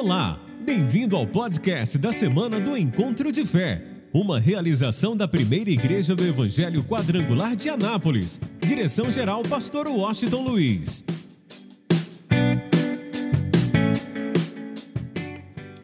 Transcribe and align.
Olá, 0.00 0.38
bem-vindo 0.60 1.16
ao 1.16 1.26
podcast 1.26 1.98
da 1.98 2.12
semana 2.12 2.60
do 2.60 2.76
Encontro 2.76 3.32
de 3.32 3.44
Fé, 3.44 3.84
uma 4.14 4.38
realização 4.38 5.16
da 5.16 5.26
primeira 5.26 5.70
igreja 5.70 6.14
do 6.14 6.24
Evangelho 6.24 6.84
Quadrangular 6.84 7.56
de 7.56 7.68
Anápolis. 7.68 8.40
Direção-geral, 8.60 9.42
Pastor 9.42 9.88
Washington 9.88 10.42
Luiz. 10.42 11.02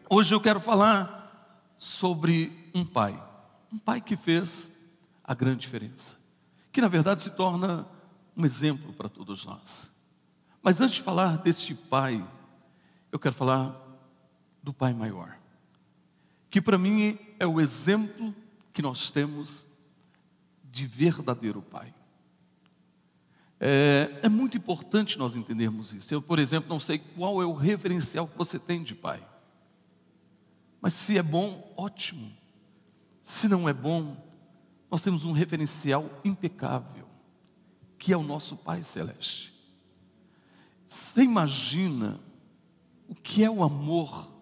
Hoje 0.09 0.33
eu 0.33 0.39
quero 0.39 0.61
falar 0.61 1.75
sobre 1.77 2.53
um 2.73 2.85
pai, 2.85 3.21
um 3.69 3.77
pai 3.77 3.99
que 3.99 4.15
fez 4.15 4.95
a 5.25 5.33
grande 5.33 5.59
diferença, 5.59 6.15
que 6.71 6.79
na 6.79 6.87
verdade 6.87 7.21
se 7.21 7.31
torna 7.31 7.85
um 8.37 8.45
exemplo 8.45 8.93
para 8.93 9.09
todos 9.09 9.45
nós. 9.45 9.91
Mas 10.63 10.79
antes 10.79 10.95
de 10.95 11.01
falar 11.01 11.39
deste 11.39 11.75
pai, 11.75 12.25
eu 13.11 13.19
quero 13.19 13.35
falar 13.35 13.84
do 14.65 14.73
Pai 14.73 14.95
Maior, 14.95 15.37
que 16.49 16.59
para 16.59 16.75
mim 16.75 17.19
é 17.39 17.45
o 17.45 17.61
exemplo 17.61 18.33
que 18.73 18.81
nós 18.81 19.11
temos 19.11 19.63
de 20.63 20.87
verdadeiro 20.87 21.61
Pai. 21.61 21.93
É, 23.59 24.21
é, 24.23 24.27
muito 24.27 24.57
importante 24.57 25.19
nós 25.19 25.35
entendermos 25.35 25.93
isso. 25.93 26.11
Eu, 26.11 26.21
por 26.21 26.39
exemplo, 26.39 26.67
não 26.67 26.79
sei 26.79 26.97
qual 26.97 27.41
é 27.43 27.45
o 27.45 27.53
referencial 27.53 28.27
que 28.27 28.37
você 28.37 28.57
tem 28.57 28.83
de 28.83 28.95
Pai, 28.95 29.25
mas 30.81 30.93
se 30.93 31.15
é 31.15 31.23
bom, 31.23 31.71
ótimo. 31.77 32.35
Se 33.21 33.47
não 33.47 33.69
é 33.69 33.73
bom, 33.73 34.17
nós 34.89 35.03
temos 35.03 35.23
um 35.25 35.31
referencial 35.31 36.09
impecável, 36.23 37.07
que 37.99 38.11
é 38.11 38.17
o 38.17 38.23
nosso 38.23 38.57
Pai 38.57 38.83
Celeste. 38.83 39.53
Você 40.87 41.23
imagina 41.23 42.19
o 43.07 43.13
que 43.13 43.43
é 43.43 43.49
o 43.49 43.63
amor 43.63 44.34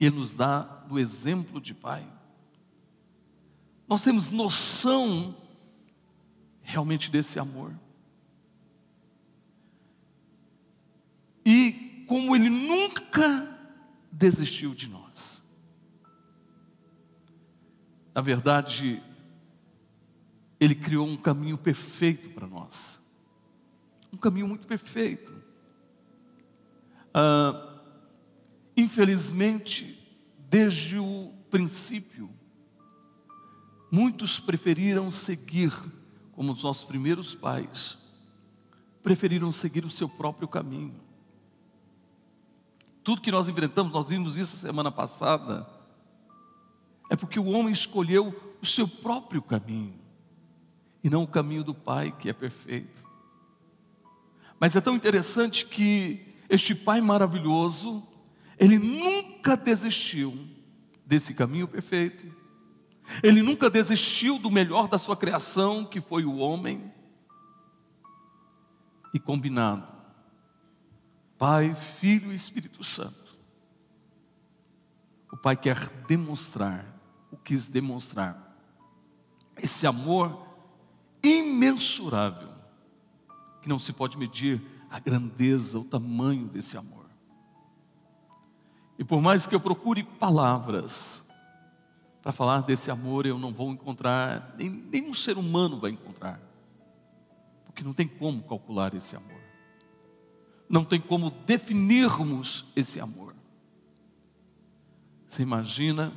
ele 0.00 0.16
nos 0.16 0.34
dá 0.34 0.60
do 0.60 0.98
exemplo 0.98 1.60
de 1.60 1.74
pai. 1.74 2.06
Nós 3.88 4.02
temos 4.02 4.30
noção 4.30 5.36
realmente 6.62 7.10
desse 7.10 7.38
amor. 7.38 7.72
E 11.44 12.04
como 12.08 12.34
ele 12.34 12.50
nunca 12.50 13.56
desistiu 14.10 14.74
de 14.74 14.88
nós. 14.88 15.54
Na 18.14 18.20
verdade, 18.20 19.02
ele 20.58 20.74
criou 20.74 21.06
um 21.06 21.16
caminho 21.16 21.58
perfeito 21.58 22.30
para 22.30 22.46
nós. 22.46 23.14
Um 24.12 24.16
caminho 24.16 24.48
muito 24.48 24.66
perfeito. 24.66 25.32
Ah, 27.12 27.75
Infelizmente, 28.76 29.98
desde 30.38 30.98
o 30.98 31.32
princípio, 31.50 32.30
muitos 33.90 34.38
preferiram 34.38 35.10
seguir, 35.10 35.72
como 36.32 36.52
os 36.52 36.62
nossos 36.62 36.84
primeiros 36.84 37.34
pais, 37.34 37.98
preferiram 39.02 39.50
seguir 39.50 39.84
o 39.84 39.90
seu 39.90 40.08
próprio 40.08 40.46
caminho. 40.46 41.00
Tudo 43.02 43.22
que 43.22 43.30
nós 43.30 43.48
enfrentamos, 43.48 43.92
nós 43.92 44.08
vimos 44.08 44.36
isso 44.36 44.56
semana 44.56 44.90
passada, 44.90 45.66
é 47.08 47.16
porque 47.16 47.38
o 47.38 47.46
homem 47.46 47.72
escolheu 47.72 48.56
o 48.60 48.66
seu 48.66 48.88
próprio 48.88 49.40
caminho 49.40 49.94
e 51.02 51.08
não 51.08 51.22
o 51.22 51.28
caminho 51.28 51.62
do 51.62 51.72
Pai 51.72 52.10
que 52.10 52.28
é 52.28 52.32
perfeito. 52.32 53.06
Mas 54.58 54.74
é 54.74 54.80
tão 54.80 54.96
interessante 54.96 55.64
que 55.66 56.34
este 56.48 56.74
Pai 56.74 57.00
maravilhoso, 57.00 58.02
ele 58.58 58.78
nunca 58.78 59.56
desistiu 59.56 60.36
desse 61.04 61.34
caminho 61.34 61.68
perfeito. 61.68 62.34
Ele 63.22 63.42
nunca 63.42 63.70
desistiu 63.70 64.38
do 64.38 64.50
melhor 64.50 64.88
da 64.88 64.98
sua 64.98 65.16
criação, 65.16 65.84
que 65.84 66.00
foi 66.00 66.24
o 66.24 66.36
homem. 66.36 66.92
E 69.14 69.18
combinado, 69.18 69.86
Pai, 71.38 71.74
Filho 71.74 72.32
e 72.32 72.34
Espírito 72.34 72.82
Santo. 72.82 73.36
O 75.30 75.36
Pai 75.36 75.56
quer 75.56 75.88
demonstrar, 76.06 76.84
o 77.30 77.36
quis 77.36 77.68
demonstrar, 77.68 78.56
esse 79.56 79.86
amor 79.86 80.46
imensurável, 81.22 82.48
que 83.62 83.68
não 83.68 83.78
se 83.78 83.92
pode 83.92 84.18
medir 84.18 84.62
a 84.90 84.98
grandeza, 84.98 85.78
o 85.78 85.84
tamanho 85.84 86.46
desse 86.46 86.76
amor. 86.76 86.95
E 88.98 89.04
por 89.04 89.20
mais 89.20 89.46
que 89.46 89.54
eu 89.54 89.60
procure 89.60 90.02
palavras 90.02 91.30
para 92.22 92.32
falar 92.32 92.62
desse 92.62 92.90
amor, 92.90 93.26
eu 93.26 93.38
não 93.38 93.52
vou 93.52 93.70
encontrar, 93.70 94.54
nem 94.58 94.70
nenhum 94.70 95.14
ser 95.14 95.36
humano 95.36 95.78
vai 95.78 95.90
encontrar, 95.90 96.40
porque 97.64 97.84
não 97.84 97.92
tem 97.92 98.08
como 98.08 98.42
calcular 98.42 98.94
esse 98.94 99.14
amor, 99.14 99.40
não 100.68 100.84
tem 100.84 101.00
como 101.00 101.30
definirmos 101.30 102.64
esse 102.74 102.98
amor. 102.98 103.34
Você 105.28 105.42
imagina 105.42 106.12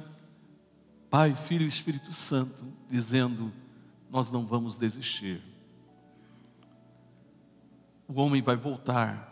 Pai, 1.10 1.36
Filho 1.36 1.66
e 1.66 1.68
Espírito 1.68 2.14
Santo 2.14 2.64
dizendo: 2.88 3.52
Nós 4.10 4.32
não 4.32 4.46
vamos 4.46 4.78
desistir. 4.78 5.44
O 8.08 8.14
homem 8.22 8.42
vai 8.42 8.56
voltar 8.56 9.28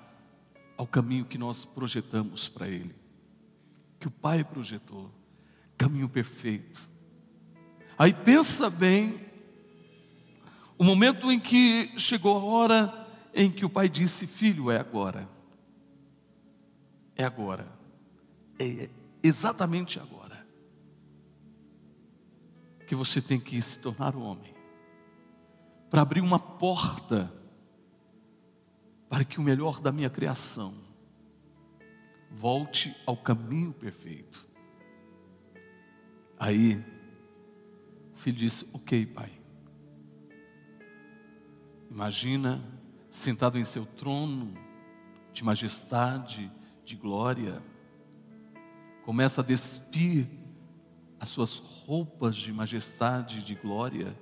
ao 0.75 0.85
caminho 0.85 1.25
que 1.25 1.37
nós 1.37 1.65
projetamos 1.65 2.47
para 2.47 2.67
ele 2.67 2.96
que 3.99 4.07
o 4.07 4.11
Pai 4.11 4.43
projetou, 4.43 5.11
caminho 5.77 6.09
perfeito. 6.09 6.89
Aí 7.97 8.13
pensa 8.13 8.69
bem, 8.69 9.25
o 10.77 10.83
momento 10.83 11.31
em 11.31 11.39
que 11.39 11.91
chegou 11.97 12.37
a 12.37 12.43
hora 12.43 13.07
em 13.33 13.51
que 13.51 13.65
o 13.65 13.69
Pai 13.69 13.89
disse: 13.89 14.27
Filho, 14.27 14.69
é 14.69 14.79
agora. 14.79 15.27
É 17.15 17.23
agora. 17.23 17.67
É 18.59 18.89
exatamente 19.23 19.99
agora. 19.99 20.45
Que 22.87 22.95
você 22.95 23.21
tem 23.21 23.39
que 23.39 23.59
se 23.61 23.79
tornar 23.79 24.15
homem. 24.15 24.53
Para 25.89 26.01
abrir 26.01 26.21
uma 26.21 26.39
porta 26.39 27.33
para 29.09 29.23
que 29.23 29.39
o 29.39 29.43
melhor 29.43 29.79
da 29.79 29.91
minha 29.91 30.09
criação 30.09 30.86
volte 32.31 32.95
ao 33.05 33.17
caminho 33.17 33.73
perfeito. 33.73 34.45
Aí, 36.39 36.83
o 38.13 38.17
filho 38.17 38.37
disse: 38.37 38.69
Ok, 38.73 39.05
pai. 39.05 39.31
Imagina 41.89 42.61
sentado 43.09 43.57
em 43.57 43.65
seu 43.65 43.85
trono 43.85 44.53
de 45.33 45.43
majestade, 45.43 46.51
de 46.83 46.95
glória, 46.95 47.61
começa 49.03 49.41
a 49.41 49.43
despir 49.43 50.27
as 51.19 51.29
suas 51.29 51.57
roupas 51.57 52.35
de 52.35 52.51
majestade, 52.51 53.41
de 53.41 53.55
glória, 53.55 54.15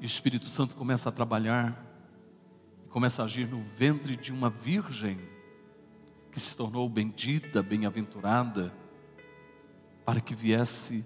e 0.00 0.04
o 0.04 0.06
Espírito 0.06 0.46
Santo 0.46 0.74
começa 0.74 1.08
a 1.08 1.12
trabalhar, 1.12 1.84
começa 2.88 3.22
a 3.22 3.26
agir 3.26 3.46
no 3.46 3.62
ventre 3.76 4.16
de 4.16 4.32
uma 4.32 4.48
virgem 4.48 5.18
que 6.30 6.38
se 6.40 6.56
tornou 6.56 6.88
bendita, 6.88 7.62
bem-aventurada, 7.62 8.72
para 10.04 10.20
que 10.20 10.34
viesse 10.34 11.04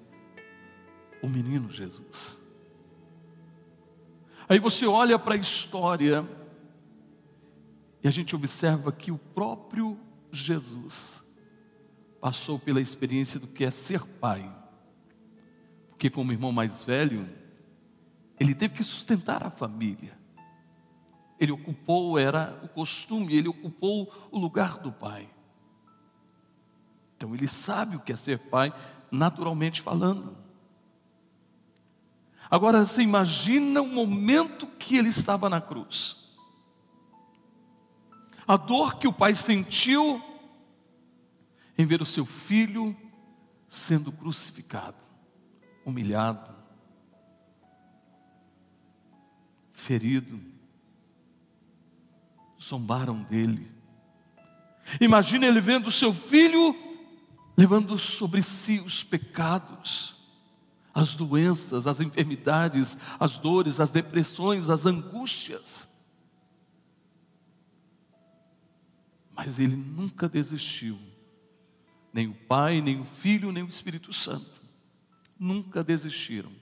o 1.23 1.29
menino 1.29 1.71
Jesus. 1.71 2.45
Aí 4.49 4.59
você 4.59 4.87
olha 4.87 5.19
para 5.19 5.35
a 5.35 5.39
história 5.39 6.29
e 8.03 8.09
a 8.09 8.11
gente 8.11 8.37
observa 8.37 8.93
que 8.93 9.11
o 9.11 9.17
próprio 9.17 9.99
Jesus 10.31 11.39
passou 12.21 12.59
pela 12.59 12.81
experiência 12.81 13.41
do 13.41 13.47
que 13.47 13.65
é 13.65 13.71
ser 13.71 14.03
pai. 14.03 14.51
Porque, 15.89 16.11
como 16.11 16.33
irmão 16.33 16.53
mais 16.53 16.85
velho, 16.85 17.27
ele 18.39 18.55
teve 18.55 18.75
que 18.75 18.85
sustentar 18.85 19.43
a 19.43 19.51
família. 19.51 20.19
Ele 21.39 21.53
ocupou, 21.53 22.19
era 22.19 22.61
o 22.63 22.69
costume, 22.69 23.35
ele 23.35 23.49
ocupou 23.49 24.13
o 24.31 24.39
lugar 24.39 24.79
do 24.79 24.93
pai. 24.93 25.29
Então 27.17 27.35
ele 27.35 27.49
sabe 27.49 27.97
o 27.97 28.01
que 28.01 28.13
é 28.13 28.17
ser 28.17 28.39
pai, 28.39 28.73
naturalmente 29.11 29.81
falando. 29.81 30.37
Agora 32.51 32.85
você 32.85 33.03
imagina 33.03 33.81
o 33.81 33.87
momento 33.87 34.67
que 34.67 34.97
ele 34.97 35.09
estava 35.09 35.49
na 35.49 35.61
cruz. 35.61 36.17
A 38.47 38.57
dor 38.57 38.97
que 38.99 39.09
o 39.09 39.13
pai 39.13 39.35
sentiu 39.35 40.23
em 41.77 41.87
ver 41.87 42.03
o 42.03 42.07
seu 42.07 42.27
filho 42.27 42.97
sendo 43.69 44.13
crucificado, 44.13 44.99
humilhado, 45.85 46.55
ferido 49.73 50.54
zombaram 52.65 53.23
dele. 53.23 53.71
Imagina 55.01 55.47
ele 55.47 55.61
vendo 55.61 55.91
seu 55.91 56.13
filho 56.13 56.75
levando 57.57 57.99
sobre 57.99 58.43
si 58.43 58.81
os 58.81 59.05
pecados, 59.05 60.15
as 60.93 61.15
doenças, 61.15 61.87
as 61.87 62.01
enfermidades, 62.01 62.97
as 63.19 63.39
dores, 63.39 63.81
as 63.81 63.91
depressões, 63.91 64.69
as 64.69 64.87
angústias. 64.87 66.03
Mas 69.35 69.59
ele 69.59 69.77
nunca 69.77 70.29
desistiu, 70.29 70.99
nem 72.13 72.29
o 72.29 72.35
Pai, 72.35 72.81
nem 72.81 73.01
o 73.01 73.05
Filho, 73.05 73.51
nem 73.51 73.63
o 73.63 73.69
Espírito 73.69 74.13
Santo, 74.13 74.63
nunca 75.39 75.83
desistiram 75.83 76.53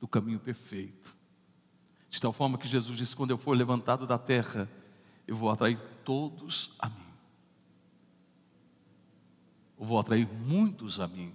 do 0.00 0.06
caminho 0.06 0.38
perfeito. 0.38 1.16
De 2.08 2.20
tal 2.20 2.32
forma 2.32 2.58
que 2.58 2.68
Jesus 2.68 2.96
disse: 2.96 3.16
quando 3.16 3.30
eu 3.30 3.38
for 3.38 3.56
levantado 3.56 4.06
da 4.06 4.18
terra, 4.18 4.68
eu 5.26 5.36
vou 5.36 5.50
atrair 5.50 5.78
todos 6.04 6.74
a 6.78 6.88
mim. 6.88 6.96
Eu 9.78 9.86
vou 9.86 9.98
atrair 9.98 10.28
muitos 10.28 11.00
a 11.00 11.08
mim. 11.08 11.34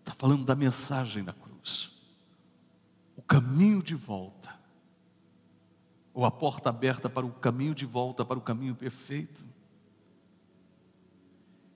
Está 0.00 0.12
falando 0.14 0.44
da 0.44 0.54
mensagem 0.54 1.22
da 1.22 1.32
cruz. 1.32 1.92
O 3.16 3.22
caminho 3.22 3.82
de 3.82 3.94
volta. 3.94 4.58
Ou 6.12 6.24
a 6.24 6.30
porta 6.30 6.68
aberta 6.68 7.08
para 7.08 7.24
o 7.24 7.32
caminho 7.32 7.74
de 7.74 7.86
volta, 7.86 8.24
para 8.24 8.38
o 8.38 8.42
caminho 8.42 8.74
perfeito. 8.74 9.44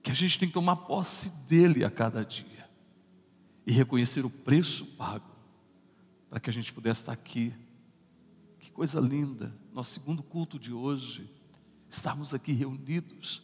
Que 0.03 0.11
a 0.11 0.13
gente 0.13 0.37
tem 0.37 0.47
que 0.47 0.53
tomar 0.53 0.75
posse 0.75 1.47
dele 1.47 1.85
a 1.85 1.89
cada 1.89 2.25
dia. 2.25 2.69
E 3.65 3.71
reconhecer 3.71 4.25
o 4.25 4.29
preço 4.29 4.85
pago. 4.85 5.31
Para 6.29 6.39
que 6.39 6.49
a 6.49 6.53
gente 6.53 6.73
pudesse 6.73 7.01
estar 7.01 7.13
aqui. 7.13 7.53
Coisa 8.75 8.99
linda. 8.99 9.55
Nosso 9.71 9.91
segundo 9.91 10.21
culto 10.21 10.59
de 10.59 10.73
hoje. 10.73 11.31
Estarmos 11.89 12.33
aqui 12.33 12.51
reunidos 12.51 13.41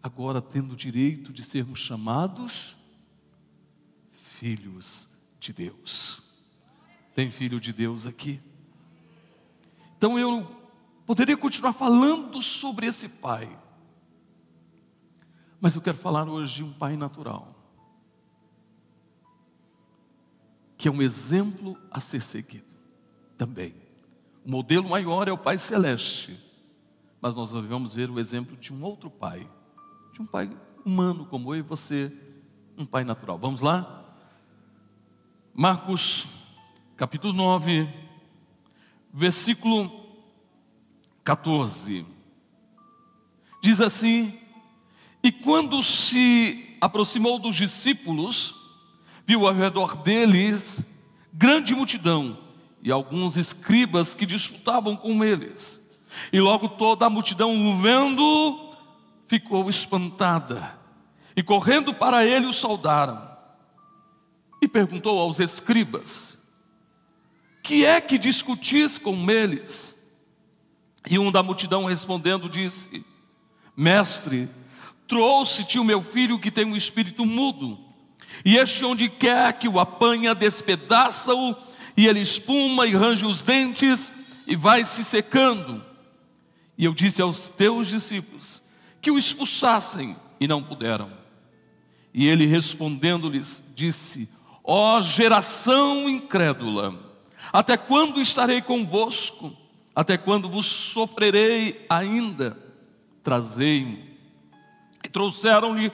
agora 0.00 0.40
tendo 0.40 0.74
o 0.74 0.76
direito 0.76 1.32
de 1.32 1.42
sermos 1.42 1.80
chamados 1.80 2.76
filhos 4.12 5.18
de 5.40 5.52
Deus. 5.52 6.22
Tem 7.12 7.28
filho 7.28 7.58
de 7.58 7.72
Deus 7.72 8.06
aqui? 8.06 8.40
Então 9.98 10.16
eu 10.16 10.48
poderia 11.04 11.36
continuar 11.36 11.72
falando 11.72 12.40
sobre 12.40 12.86
esse 12.86 13.08
pai, 13.08 13.58
mas 15.60 15.74
eu 15.74 15.82
quero 15.82 15.98
falar 15.98 16.28
hoje 16.28 16.54
de 16.54 16.64
um 16.64 16.72
pai 16.72 16.96
natural, 16.96 17.52
que 20.78 20.86
é 20.86 20.90
um 20.90 21.02
exemplo 21.02 21.76
a 21.90 22.00
ser 22.00 22.22
seguido 22.22 22.72
também. 23.36 23.79
O 24.50 24.58
modelo 24.58 24.88
maior 24.88 25.28
é 25.28 25.32
o 25.32 25.38
Pai 25.38 25.56
Celeste, 25.56 26.36
mas 27.20 27.36
nós 27.36 27.52
vamos 27.52 27.94
ver 27.94 28.10
o 28.10 28.18
exemplo 28.18 28.56
de 28.56 28.74
um 28.74 28.82
outro 28.82 29.08
pai 29.08 29.48
de 30.12 30.20
um 30.20 30.26
pai 30.26 30.50
humano 30.84 31.24
como 31.24 31.54
eu 31.54 31.60
e 31.60 31.62
você, 31.62 32.12
um 32.76 32.84
pai 32.84 33.04
natural. 33.04 33.38
Vamos 33.38 33.60
lá? 33.60 34.12
Marcos, 35.54 36.26
capítulo 36.96 37.32
9, 37.32 37.88
versículo 39.14 39.88
14. 41.22 42.04
Diz 43.62 43.80
assim: 43.80 44.36
E 45.22 45.30
quando 45.30 45.80
se 45.80 46.76
aproximou 46.80 47.38
dos 47.38 47.54
discípulos, 47.54 48.52
viu 49.24 49.46
ao 49.46 49.54
redor 49.54 49.94
deles 49.94 50.84
grande 51.32 51.72
multidão 51.72 52.49
e 52.82 52.90
alguns 52.90 53.36
escribas 53.36 54.14
que 54.14 54.26
disputavam 54.26 54.96
com 54.96 55.22
eles. 55.24 55.80
E 56.32 56.40
logo 56.40 56.68
toda 56.68 57.06
a 57.06 57.10
multidão, 57.10 57.80
vendo, 57.80 58.74
ficou 59.28 59.68
espantada 59.70 60.78
e 61.36 61.42
correndo 61.42 61.94
para 61.94 62.24
ele 62.24 62.46
o 62.46 62.52
saudaram. 62.52 63.30
E 64.60 64.68
perguntou 64.68 65.18
aos 65.18 65.40
escribas: 65.40 66.36
Que 67.62 67.84
é 67.84 68.00
que 68.00 68.18
discutis 68.18 68.98
com 68.98 69.30
eles? 69.30 69.96
E 71.08 71.18
um 71.18 71.30
da 71.30 71.42
multidão 71.42 71.84
respondendo 71.84 72.48
disse: 72.48 73.04
Mestre, 73.76 74.48
trouxe-te 75.06 75.78
o 75.78 75.84
meu 75.84 76.02
filho 76.02 76.38
que 76.38 76.50
tem 76.50 76.64
um 76.64 76.76
espírito 76.76 77.24
mudo, 77.24 77.78
e 78.44 78.56
este 78.56 78.84
onde 78.84 79.08
quer 79.08 79.52
que 79.54 79.68
o 79.68 79.80
apanha, 79.80 80.34
despedaça-o, 80.34 81.56
e 82.00 82.08
ele 82.08 82.20
espuma 82.20 82.86
e 82.86 82.94
range 82.94 83.26
os 83.26 83.42
dentes 83.42 84.10
e 84.46 84.56
vai 84.56 84.86
se 84.86 85.04
secando. 85.04 85.84
E 86.78 86.86
eu 86.86 86.94
disse 86.94 87.20
aos 87.20 87.50
teus 87.50 87.88
discípulos: 87.88 88.62
que 89.02 89.10
o 89.10 89.18
expulsassem 89.18 90.16
e 90.40 90.48
não 90.48 90.62
puderam. 90.62 91.10
E 92.14 92.26
ele 92.26 92.46
respondendo-lhes 92.46 93.62
disse: 93.76 94.30
Ó 94.64 94.96
oh, 94.96 95.02
geração 95.02 96.08
incrédula, 96.08 96.98
até 97.52 97.76
quando 97.76 98.18
estarei 98.18 98.62
convosco? 98.62 99.54
Até 99.94 100.16
quando 100.16 100.48
vos 100.48 100.64
sofrerei 100.64 101.84
ainda? 101.86 102.56
Trazei-me. 103.22 104.16
E 105.04 105.08
trouxeram-lhe. 105.10 105.92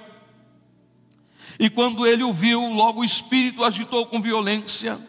E 1.58 1.68
quando 1.68 2.06
ele 2.06 2.22
o 2.22 2.32
viu, 2.32 2.60
logo 2.72 3.00
o 3.00 3.04
espírito 3.04 3.64
agitou 3.64 4.06
com 4.06 4.22
violência, 4.22 5.00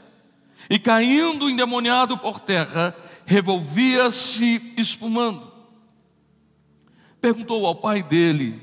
e 0.69 0.77
caindo 0.77 1.49
endemoniado 1.49 2.17
por 2.17 2.39
terra, 2.39 2.95
revolvia-se 3.25 4.73
espumando 4.77 5.47
perguntou 7.27 7.65
ao 7.65 7.75
pai 7.75 8.01
dele, 8.01 8.61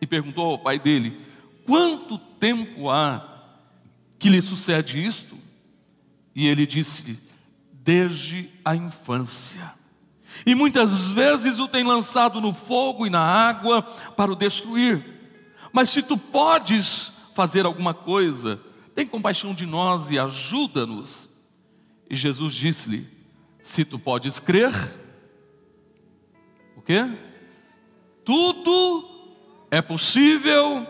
e 0.00 0.06
perguntou 0.06 0.44
ao 0.44 0.58
pai 0.58 0.78
dele: 0.78 1.18
Quanto 1.64 2.18
tempo 2.18 2.90
há 2.90 3.26
que 4.18 4.28
lhe 4.28 4.42
sucede 4.42 5.02
isto? 5.02 5.36
E 6.34 6.46
ele 6.46 6.66
disse: 6.66 7.18
Desde 7.72 8.50
a 8.64 8.76
infância. 8.76 9.72
E 10.44 10.54
muitas 10.54 11.06
vezes 11.08 11.58
o 11.58 11.68
tem 11.68 11.84
lançado 11.84 12.40
no 12.40 12.52
fogo 12.52 13.06
e 13.06 13.10
na 13.10 13.20
água 13.20 13.82
para 13.82 14.32
o 14.32 14.36
destruir. 14.36 15.04
Mas 15.72 15.90
se 15.90 16.02
tu 16.02 16.16
podes 16.18 17.12
fazer 17.34 17.64
alguma 17.64 17.94
coisa, 17.94 18.60
tem 18.94 19.06
compaixão 19.06 19.54
de 19.54 19.64
nós 19.64 20.10
e 20.10 20.18
ajuda-nos. 20.18 21.28
E 22.12 22.16
Jesus 22.16 22.52
disse-lhe: 22.52 23.06
Se 23.62 23.86
tu 23.86 23.98
podes 23.98 24.38
crer, 24.38 24.70
o 26.76 26.82
quê? 26.82 27.10
Tudo 28.22 29.08
é 29.70 29.80
possível 29.80 30.86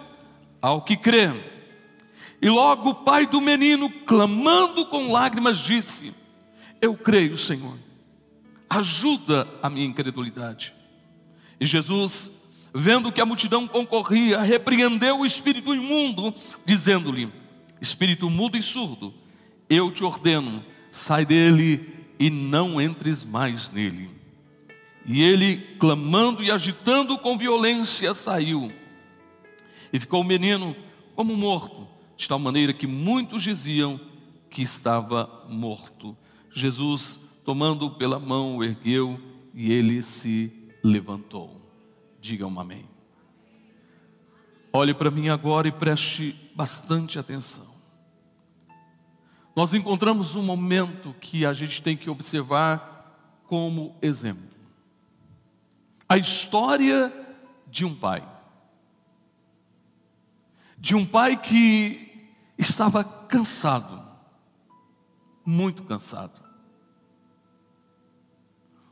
ao 0.60 0.82
que 0.82 0.96
crê. 0.96 1.28
E 2.40 2.48
logo 2.50 2.90
o 2.90 2.94
pai 2.96 3.24
do 3.24 3.40
menino, 3.40 3.88
clamando 3.88 4.84
com 4.86 5.12
lágrimas, 5.12 5.60
disse: 5.60 6.12
Eu 6.80 6.96
creio, 6.96 7.38
Senhor, 7.38 7.78
ajuda 8.68 9.46
a 9.62 9.70
minha 9.70 9.86
incredulidade. 9.86 10.74
E 11.60 11.64
Jesus, 11.64 12.32
vendo 12.74 13.12
que 13.12 13.20
a 13.20 13.26
multidão 13.26 13.68
concorria, 13.68 14.42
repreendeu 14.42 15.20
o 15.20 15.26
espírito 15.26 15.72
imundo, 15.72 16.34
dizendo-lhe: 16.64 17.32
Espírito 17.80 18.28
mudo 18.28 18.56
e 18.56 18.62
surdo, 18.62 19.14
eu 19.70 19.88
te 19.92 20.02
ordeno, 20.02 20.71
sai 20.92 21.24
dele 21.24 21.88
e 22.20 22.28
não 22.28 22.80
entres 22.80 23.24
mais 23.24 23.70
nele. 23.70 24.10
E 25.04 25.22
ele, 25.22 25.56
clamando 25.80 26.44
e 26.44 26.50
agitando 26.50 27.18
com 27.18 27.36
violência, 27.36 28.14
saiu. 28.14 28.70
E 29.92 29.98
ficou 29.98 30.20
o 30.20 30.24
menino 30.24 30.76
como 31.16 31.36
morto, 31.36 31.88
de 32.16 32.28
tal 32.28 32.38
maneira 32.38 32.72
que 32.72 32.86
muitos 32.86 33.42
diziam 33.42 34.00
que 34.48 34.62
estava 34.62 35.44
morto. 35.48 36.16
Jesus, 36.54 37.18
tomando 37.44 37.90
pela 37.90 38.20
mão, 38.20 38.58
o 38.58 38.64
ergueu 38.64 39.18
e 39.54 39.72
ele 39.72 40.02
se 40.02 40.52
levantou. 40.84 41.60
Diga 42.20 42.46
um 42.46 42.60
amém. 42.60 42.84
Olhe 44.72 44.94
para 44.94 45.10
mim 45.10 45.28
agora 45.28 45.66
e 45.66 45.72
preste 45.72 46.36
bastante 46.54 47.18
atenção. 47.18 47.71
Nós 49.54 49.74
encontramos 49.74 50.34
um 50.34 50.42
momento 50.42 51.14
que 51.20 51.44
a 51.44 51.52
gente 51.52 51.82
tem 51.82 51.96
que 51.96 52.08
observar 52.08 53.42
como 53.46 53.96
exemplo 54.00 54.52
a 56.12 56.18
história 56.18 57.10
de 57.66 57.86
um 57.86 57.94
pai. 57.94 58.22
De 60.76 60.94
um 60.94 61.06
pai 61.06 61.40
que 61.40 62.36
estava 62.58 63.02
cansado, 63.02 64.06
muito 65.42 65.84
cansado. 65.84 66.38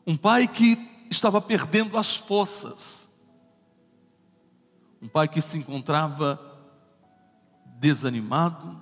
Um 0.06 0.16
pai 0.16 0.48
que 0.48 0.78
estava 1.10 1.42
perdendo 1.42 1.98
as 1.98 2.16
forças. 2.16 3.22
Um 5.02 5.08
pai 5.08 5.28
que 5.28 5.42
se 5.42 5.58
encontrava 5.58 6.40
desanimado, 7.78 8.80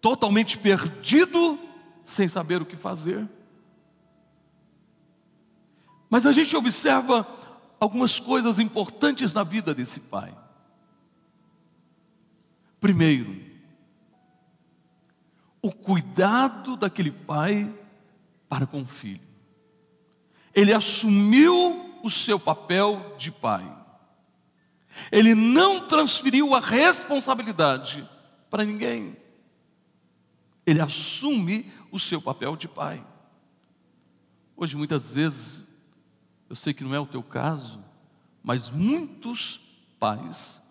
totalmente 0.00 0.58
perdido, 0.58 1.58
sem 2.04 2.26
saber 2.26 2.62
o 2.62 2.66
que 2.66 2.76
fazer. 2.76 3.28
Mas 6.08 6.26
a 6.26 6.32
gente 6.32 6.56
observa 6.56 7.26
algumas 7.78 8.18
coisas 8.18 8.58
importantes 8.58 9.32
na 9.32 9.42
vida 9.42 9.74
desse 9.74 10.00
pai. 10.00 10.36
Primeiro, 12.80 13.40
o 15.62 15.70
cuidado 15.70 16.76
daquele 16.76 17.10
pai 17.10 17.72
para 18.48 18.66
com 18.66 18.82
o 18.82 18.86
filho. 18.86 19.28
Ele 20.54 20.72
assumiu 20.72 22.00
o 22.02 22.10
seu 22.10 22.40
papel 22.40 23.14
de 23.16 23.30
pai. 23.30 23.70
Ele 25.12 25.34
não 25.34 25.86
transferiu 25.86 26.54
a 26.54 26.60
responsabilidade 26.60 28.08
para 28.48 28.64
ninguém. 28.64 29.16
Ele 30.66 30.80
assume 30.80 31.70
o 31.90 31.98
seu 31.98 32.20
papel 32.20 32.56
de 32.56 32.68
pai. 32.68 33.04
Hoje, 34.56 34.76
muitas 34.76 35.14
vezes, 35.14 35.66
eu 36.48 36.56
sei 36.56 36.74
que 36.74 36.84
não 36.84 36.94
é 36.94 37.00
o 37.00 37.06
teu 37.06 37.22
caso, 37.22 37.82
mas 38.42 38.70
muitos 38.70 39.60
pais 39.98 40.66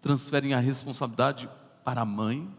transferem 0.00 0.54
a 0.54 0.58
responsabilidade 0.58 1.48
para 1.84 2.02
a 2.02 2.04
mãe, 2.04 2.54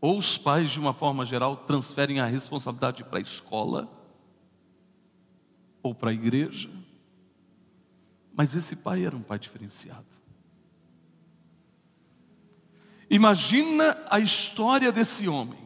ou 0.00 0.18
os 0.18 0.36
pais, 0.36 0.70
de 0.70 0.78
uma 0.78 0.92
forma 0.92 1.24
geral, 1.24 1.56
transferem 1.56 2.20
a 2.20 2.26
responsabilidade 2.26 3.02
para 3.04 3.18
a 3.18 3.22
escola 3.22 3.88
ou 5.82 5.94
para 5.94 6.10
a 6.10 6.12
igreja. 6.12 6.70
Mas 8.34 8.54
esse 8.54 8.76
pai 8.76 9.04
era 9.04 9.16
um 9.16 9.22
pai 9.22 9.38
diferenciado. 9.38 10.13
Imagina 13.10 13.96
a 14.10 14.18
história 14.18 14.90
desse 14.90 15.28
homem. 15.28 15.58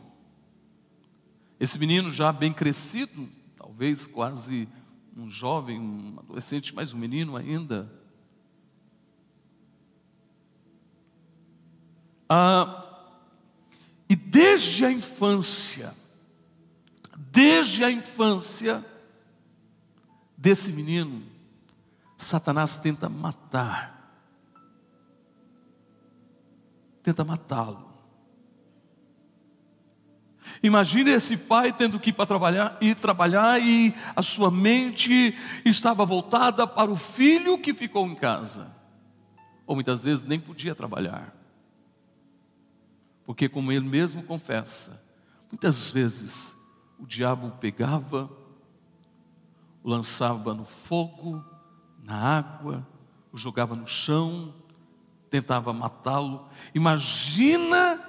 Esse 1.58 1.78
menino 1.78 2.10
já 2.12 2.32
bem 2.32 2.52
crescido, 2.52 3.28
talvez 3.56 4.06
quase 4.06 4.68
um 5.16 5.28
jovem, 5.28 5.80
um 5.80 6.14
adolescente, 6.18 6.74
mas 6.74 6.92
um 6.92 6.98
menino 6.98 7.36
ainda. 7.36 7.90
Ah, 12.28 12.84
e 14.08 14.14
desde 14.14 14.84
a 14.84 14.92
infância, 14.92 15.94
desde 17.16 17.82
a 17.84 17.90
infância 17.90 18.84
desse 20.36 20.72
menino, 20.72 21.22
Satanás 22.16 22.78
tenta 22.78 23.08
matar, 23.08 23.97
tenta 27.08 27.24
matá-lo. 27.24 27.88
Imagine 30.62 31.10
esse 31.10 31.36
pai 31.36 31.72
tendo 31.72 31.98
que 31.98 32.10
ir 32.10 32.12
para 32.12 32.26
trabalhar, 32.26 32.76
ir 32.80 32.94
trabalhar 32.96 33.60
e 33.60 33.94
a 34.14 34.22
sua 34.22 34.50
mente 34.50 35.36
estava 35.64 36.04
voltada 36.04 36.66
para 36.66 36.90
o 36.90 36.96
filho 36.96 37.58
que 37.58 37.72
ficou 37.72 38.06
em 38.06 38.14
casa. 38.14 38.74
Ou 39.66 39.74
muitas 39.74 40.04
vezes 40.04 40.26
nem 40.26 40.38
podia 40.38 40.74
trabalhar. 40.74 41.34
Porque 43.24 43.48
como 43.48 43.72
ele 43.72 43.86
mesmo 43.86 44.22
confessa, 44.22 45.04
muitas 45.50 45.90
vezes 45.90 46.56
o 46.98 47.06
diabo 47.06 47.48
o 47.48 47.52
pegava, 47.52 48.30
o 49.82 49.88
lançava 49.88 50.52
no 50.54 50.64
fogo, 50.64 51.44
na 52.02 52.16
água, 52.16 52.86
o 53.32 53.36
jogava 53.36 53.76
no 53.76 53.86
chão, 53.86 54.54
tentava 55.30 55.72
matá-lo. 55.72 56.48
Imagina 56.74 58.04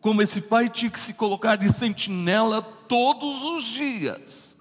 como 0.00 0.22
esse 0.22 0.40
pai 0.40 0.68
tinha 0.68 0.90
que 0.90 1.00
se 1.00 1.14
colocar 1.14 1.56
de 1.56 1.72
sentinela 1.72 2.62
todos 2.62 3.42
os 3.42 3.64
dias. 3.64 4.58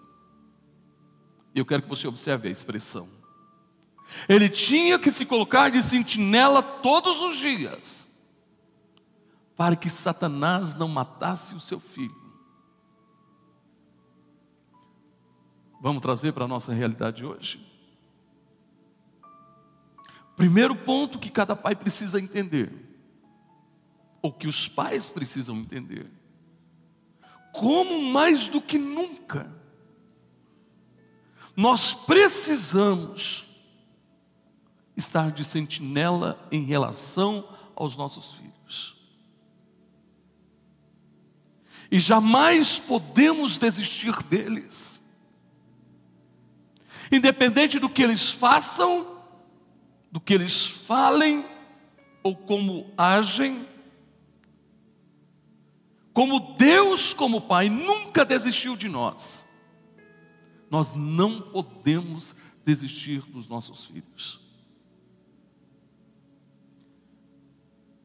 Eu 1.53 1.65
quero 1.65 1.83
que 1.83 1.89
você 1.89 2.07
observe 2.07 2.47
a 2.47 2.51
expressão. 2.51 3.07
Ele 4.27 4.49
tinha 4.49 4.99
que 4.99 5.11
se 5.11 5.25
colocar 5.25 5.69
de 5.69 5.81
sentinela 5.81 6.61
todos 6.61 7.21
os 7.21 7.37
dias, 7.37 8.09
para 9.55 9.75
que 9.75 9.89
Satanás 9.89 10.75
não 10.75 10.87
matasse 10.87 11.55
o 11.55 11.59
seu 11.59 11.79
filho. 11.79 12.21
Vamos 15.81 16.01
trazer 16.01 16.31
para 16.31 16.45
a 16.45 16.47
nossa 16.47 16.71
realidade 16.71 17.25
hoje? 17.25 17.72
Primeiro 20.35 20.75
ponto 20.75 21.19
que 21.19 21.29
cada 21.29 21.55
pai 21.55 21.75
precisa 21.75 22.19
entender, 22.19 22.71
ou 24.21 24.31
que 24.31 24.47
os 24.47 24.67
pais 24.67 25.09
precisam 25.09 25.57
entender, 25.57 26.09
como 27.51 28.11
mais 28.11 28.47
do 28.47 28.59
que 28.59 28.77
nunca, 28.77 29.53
nós 31.55 31.93
precisamos 31.93 33.45
estar 34.97 35.31
de 35.31 35.43
sentinela 35.43 36.47
em 36.51 36.63
relação 36.63 37.47
aos 37.75 37.95
nossos 37.95 38.33
filhos. 38.33 38.95
E 41.91 41.99
jamais 41.99 42.79
podemos 42.79 43.57
desistir 43.57 44.23
deles, 44.23 44.99
independente 47.11 47.77
do 47.77 47.87
que 47.87 48.01
eles 48.01 48.31
façam 48.31 49.12
do 50.13 50.21
que 50.21 50.31
eles 50.31 50.67
falem 50.67 51.43
ou 52.21 52.35
como 52.35 52.93
agem. 52.95 53.67
Como 56.13 56.55
Deus, 56.55 57.15
como 57.15 57.41
Pai, 57.41 57.67
nunca 57.67 58.23
desistiu 58.23 58.75
de 58.75 58.87
nós, 58.87 59.43
nós 60.69 60.93
não 60.93 61.41
podemos 61.41 62.35
desistir 62.63 63.21
dos 63.21 63.49
nossos 63.49 63.85
filhos. 63.85 64.39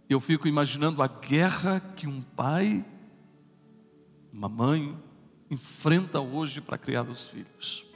Eu 0.09 0.19
fico 0.19 0.49
imaginando 0.49 1.03
a 1.03 1.07
guerra 1.07 1.79
que 1.95 2.07
um 2.07 2.23
pai, 2.23 2.83
uma 4.33 4.49
mãe, 4.49 4.99
enfrenta 5.50 6.19
hoje 6.19 6.62
para 6.62 6.79
criar 6.79 7.03
os 7.03 7.27
filhos. 7.27 7.88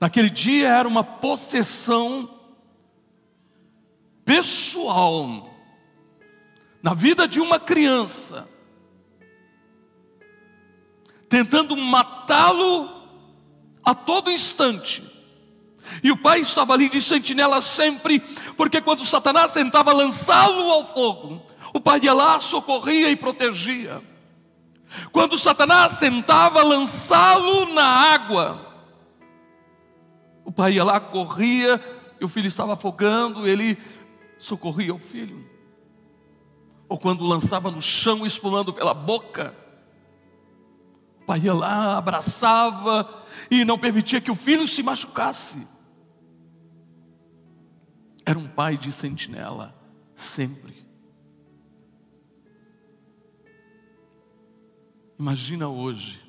Naquele 0.00 0.30
dia 0.30 0.68
era 0.68 0.86
uma 0.86 1.02
possessão 1.02 2.28
pessoal 4.24 5.50
na 6.82 6.92
vida 6.94 7.26
de 7.26 7.40
uma 7.40 7.58
criança, 7.58 8.48
tentando 11.28 11.76
matá-lo 11.76 12.90
a 13.82 13.94
todo 13.94 14.30
instante. 14.30 15.02
E 16.02 16.10
o 16.10 16.16
pai 16.16 16.40
estava 16.40 16.72
ali 16.74 16.88
de 16.88 17.00
sentinela 17.00 17.62
sempre, 17.62 18.20
porque 18.56 18.80
quando 18.80 19.04
Satanás 19.06 19.52
tentava 19.52 19.92
lançá-lo 19.92 20.70
ao 20.70 20.86
fogo, 20.92 21.42
o 21.72 21.80
pai 21.80 22.00
ia 22.02 22.12
lá, 22.12 22.40
socorria 22.40 23.10
e 23.10 23.16
protegia. 23.16 24.02
Quando 25.12 25.38
Satanás 25.38 25.98
tentava 25.98 26.62
lançá-lo 26.62 27.72
na 27.72 27.84
água, 27.84 28.65
pai 30.56 30.72
ia 30.72 30.84
lá, 30.84 30.98
corria, 30.98 31.80
e 32.18 32.24
o 32.24 32.28
filho 32.28 32.48
estava 32.48 32.72
afogando, 32.72 33.46
ele 33.46 33.78
socorria 34.38 34.94
o 34.94 34.98
filho. 34.98 35.48
Ou 36.88 36.98
quando 36.98 37.26
lançava 37.26 37.70
no 37.70 37.82
chão, 37.82 38.24
espumando 38.24 38.72
pela 38.72 38.94
boca, 38.94 39.54
o 41.20 41.26
pai 41.26 41.40
ia 41.40 41.52
lá, 41.52 41.98
abraçava 41.98 43.24
e 43.50 43.64
não 43.64 43.78
permitia 43.78 44.20
que 44.20 44.30
o 44.30 44.36
filho 44.36 44.66
se 44.66 44.82
machucasse. 44.82 45.68
Era 48.24 48.38
um 48.38 48.48
pai 48.48 48.78
de 48.78 48.90
sentinela, 48.90 49.74
sempre. 50.14 50.74
Imagina 55.18 55.68
hoje, 55.68 56.20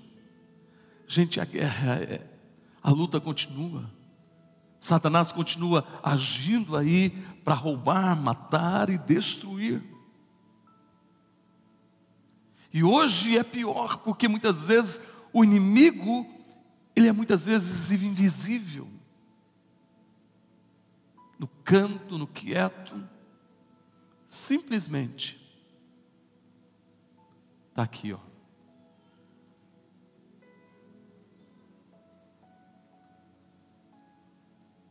gente, 1.08 1.40
a 1.40 1.46
guerra 1.46 1.96
é, 1.96 2.28
a 2.82 2.92
luta 2.92 3.20
continua. 3.20 3.97
Satanás 4.80 5.32
continua 5.32 5.86
agindo 6.04 6.78
aí 6.78 7.10
para 7.44 7.56
roubar, 7.56 8.16
matar 8.16 8.90
e 8.90 8.98
destruir. 8.98 9.84
E 12.74 12.84
hoje 12.84 13.38
é 13.38 13.44
pior, 13.44 13.98
porque 14.00 14.28
muitas 14.28 14.68
vezes 14.68 15.02
o 15.34 15.44
inimigo, 15.44 16.28
ele 16.96 17.08
é 17.08 17.12
muitas 17.12 17.46
vezes 17.46 17.92
invisível. 17.92 18.88
No 21.40 21.48
canto, 21.64 22.18
no 22.18 22.28
quieto, 22.28 23.08
simplesmente 24.28 25.40
está 27.70 27.84
aqui, 27.84 28.12
ó. 28.14 28.20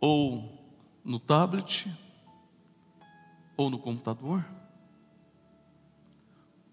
Ou 0.07 0.53
no 1.05 1.19
tablet, 1.19 1.87
ou 3.57 3.71
no 3.71 3.79
computador? 3.79 4.45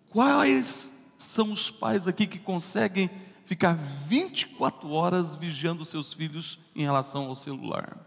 Quais 0.09 0.93
são 1.17 1.51
os 1.51 1.71
pais 1.71 2.07
aqui 2.07 2.27
que 2.27 2.37
conseguem 2.37 3.09
ficar 3.45 3.73
24 4.07 4.89
horas 4.91 5.35
vigiando 5.35 5.85
seus 5.85 6.13
filhos 6.13 6.59
em 6.75 6.83
relação 6.83 7.25
ao 7.25 7.35
celular. 7.35 7.97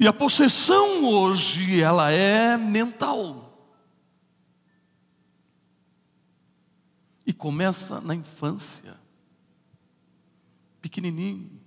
E 0.00 0.06
a 0.06 0.12
possessão 0.12 1.04
hoje, 1.04 1.82
ela 1.82 2.10
é 2.10 2.56
mental. 2.56 3.47
E 7.28 7.32
começa 7.34 8.00
na 8.00 8.14
infância, 8.14 8.96
pequenininho. 10.80 11.60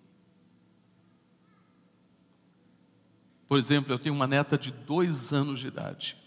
Por 3.48 3.60
exemplo, 3.60 3.94
eu 3.94 4.00
tenho 4.00 4.16
uma 4.16 4.26
neta 4.26 4.58
de 4.58 4.72
dois 4.72 5.32
anos 5.32 5.60
de 5.60 5.68
idade, 5.68 6.18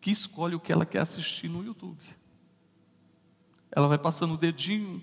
que 0.00 0.10
escolhe 0.10 0.56
o 0.56 0.60
que 0.60 0.72
ela 0.72 0.84
quer 0.84 0.98
assistir 0.98 1.48
no 1.48 1.64
YouTube. 1.64 2.02
Ela 3.70 3.86
vai 3.86 3.98
passando 3.98 4.34
o 4.34 4.38
dedinho, 4.38 5.00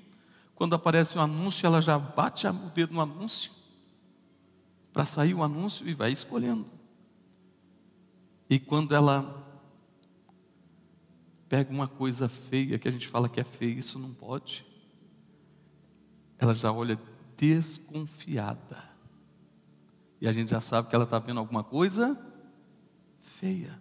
quando 0.55 0.75
aparece 0.75 1.17
um 1.17 1.21
anúncio, 1.21 1.65
ela 1.65 1.81
já 1.81 1.97
bate 1.97 2.45
o 2.47 2.69
dedo 2.71 2.93
no 2.93 2.99
anúncio, 2.99 3.49
para 4.91 5.05
sair 5.05 5.33
o 5.33 5.41
anúncio 5.41 5.87
e 5.87 5.93
vai 5.93 6.11
escolhendo. 6.11 6.69
E 8.49 8.59
quando 8.59 8.93
ela 8.93 9.44
pega 11.47 11.71
uma 11.71 11.87
coisa 11.87 12.27
feia, 12.27 12.79
que 12.79 12.87
a 12.87 12.91
gente 12.91 13.07
fala 13.07 13.29
que 13.29 13.39
é 13.39 13.43
feia, 13.43 13.79
isso 13.79 13.99
não 13.99 14.13
pode, 14.13 14.65
ela 16.37 16.53
já 16.53 16.71
olha 16.71 16.99
desconfiada. 17.37 18.83
E 20.19 20.27
a 20.27 20.33
gente 20.33 20.51
já 20.51 20.61
sabe 20.61 20.89
que 20.89 20.95
ela 20.95 21.03
está 21.03 21.19
vendo 21.19 21.39
alguma 21.39 21.63
coisa 21.63 22.19
feia. 23.21 23.79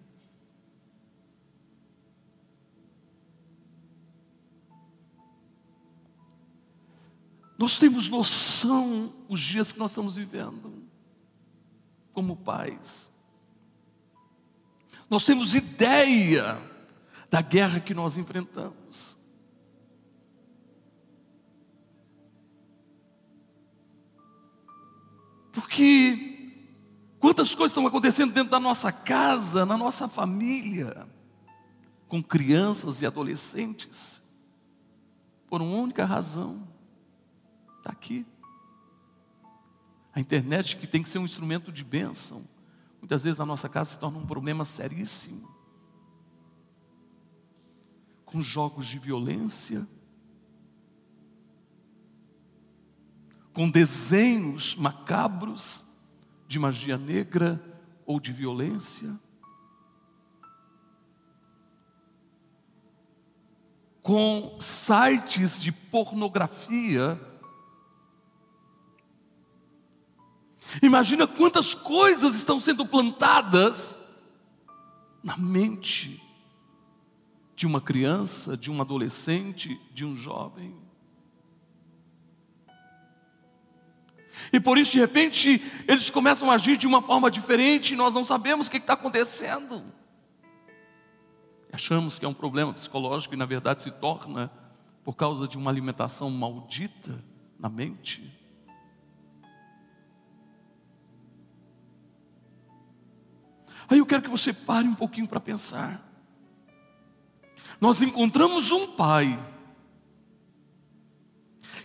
Nós 7.56 7.78
temos 7.78 8.08
noção 8.08 9.14
os 9.28 9.40
dias 9.40 9.72
que 9.72 9.78
nós 9.78 9.92
estamos 9.92 10.16
vivendo, 10.16 10.82
como 12.12 12.36
pais. 12.36 13.14
Nós 15.08 15.24
temos 15.24 15.54
ideia 15.54 16.73
da 17.34 17.42
guerra 17.42 17.80
que 17.80 17.92
nós 17.92 18.16
enfrentamos. 18.16 19.16
Porque 25.52 26.52
quantas 27.18 27.52
coisas 27.52 27.72
estão 27.72 27.88
acontecendo 27.88 28.32
dentro 28.32 28.52
da 28.52 28.60
nossa 28.60 28.92
casa, 28.92 29.66
na 29.66 29.76
nossa 29.76 30.06
família, 30.06 31.08
com 32.06 32.22
crianças 32.22 33.02
e 33.02 33.06
adolescentes, 33.06 34.32
por 35.48 35.60
uma 35.60 35.76
única 35.76 36.04
razão 36.04 36.68
Está 37.78 37.90
aqui. 37.90 38.24
A 40.14 40.20
internet, 40.20 40.76
que 40.76 40.86
tem 40.86 41.02
que 41.02 41.08
ser 41.08 41.18
um 41.18 41.24
instrumento 41.24 41.72
de 41.72 41.82
bênção, 41.82 42.48
muitas 42.98 43.24
vezes 43.24 43.38
na 43.38 43.44
nossa 43.44 43.68
casa 43.68 43.90
se 43.90 43.98
torna 43.98 44.18
um 44.18 44.26
problema 44.26 44.64
seríssimo. 44.64 45.53
Com 48.34 48.42
jogos 48.42 48.86
de 48.86 48.98
violência, 48.98 49.86
com 53.52 53.70
desenhos 53.70 54.74
macabros 54.74 55.84
de 56.48 56.58
magia 56.58 56.98
negra 56.98 57.62
ou 58.04 58.18
de 58.18 58.32
violência. 58.32 59.16
Com 64.02 64.56
sites 64.58 65.62
de 65.62 65.70
pornografia 65.70 67.16
Imagina 70.82 71.24
quantas 71.24 71.72
coisas 71.72 72.34
estão 72.34 72.58
sendo 72.58 72.84
plantadas 72.84 73.96
na 75.22 75.36
mente 75.36 76.23
de 77.56 77.66
uma 77.66 77.80
criança, 77.80 78.56
de 78.56 78.70
um 78.70 78.80
adolescente, 78.80 79.80
de 79.92 80.04
um 80.04 80.14
jovem. 80.14 80.74
E 84.52 84.58
por 84.58 84.76
isso, 84.76 84.92
de 84.92 84.98
repente, 84.98 85.62
eles 85.86 86.10
começam 86.10 86.50
a 86.50 86.54
agir 86.54 86.76
de 86.76 86.86
uma 86.86 87.00
forma 87.00 87.30
diferente 87.30 87.92
e 87.92 87.96
nós 87.96 88.12
não 88.12 88.24
sabemos 88.24 88.66
o 88.66 88.70
que 88.70 88.78
está 88.78 88.94
acontecendo. 88.94 89.82
Achamos 91.72 92.18
que 92.18 92.24
é 92.24 92.28
um 92.28 92.34
problema 92.34 92.72
psicológico 92.72 93.34
e, 93.34 93.36
na 93.36 93.46
verdade, 93.46 93.82
se 93.82 93.90
torna 93.90 94.50
por 95.04 95.14
causa 95.14 95.46
de 95.46 95.58
uma 95.58 95.70
alimentação 95.70 96.30
maldita 96.30 97.24
na 97.58 97.68
mente. 97.68 98.32
Aí 103.88 103.98
eu 103.98 104.06
quero 104.06 104.22
que 104.22 104.30
você 104.30 104.52
pare 104.52 104.88
um 104.88 104.94
pouquinho 104.94 105.28
para 105.28 105.40
pensar. 105.40 106.03
Nós 107.80 108.02
encontramos 108.02 108.70
um 108.70 108.86
pai 108.86 109.38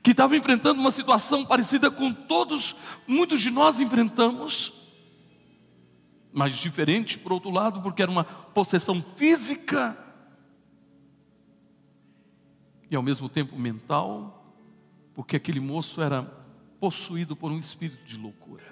que 0.01 0.11
estava 0.11 0.35
enfrentando 0.37 0.79
uma 0.79 0.91
situação 0.91 1.45
parecida 1.45 1.91
com 1.91 2.13
todos, 2.13 2.75
muitos 3.07 3.41
de 3.41 3.49
nós 3.49 3.79
enfrentamos, 3.79 4.73
mas 6.31 6.57
diferente 6.57 7.17
por 7.17 7.33
outro 7.33 7.49
lado, 7.49 7.81
porque 7.81 8.01
era 8.01 8.11
uma 8.11 8.23
possessão 8.23 9.01
física 9.17 9.97
e 12.89 12.95
ao 12.95 13.03
mesmo 13.03 13.29
tempo 13.29 13.57
mental, 13.57 14.55
porque 15.13 15.35
aquele 15.35 15.59
moço 15.59 16.01
era 16.01 16.23
possuído 16.79 17.35
por 17.35 17.51
um 17.51 17.59
espírito 17.59 18.03
de 18.05 18.17
loucura. 18.17 18.63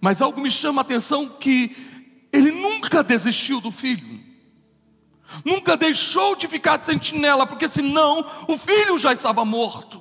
Mas 0.00 0.20
algo 0.20 0.40
me 0.40 0.50
chama 0.50 0.80
a 0.80 0.82
atenção 0.82 1.28
que 1.28 1.76
ele 2.32 2.50
nunca 2.50 3.04
desistiu 3.04 3.60
do 3.60 3.70
filho. 3.70 4.23
Nunca 5.44 5.76
deixou 5.76 6.36
de 6.36 6.46
ficar 6.46 6.76
de 6.76 6.86
sentinela, 6.86 7.46
porque 7.46 7.68
senão 7.68 8.24
o 8.48 8.58
filho 8.58 8.98
já 8.98 9.12
estava 9.12 9.44
morto. 9.44 10.00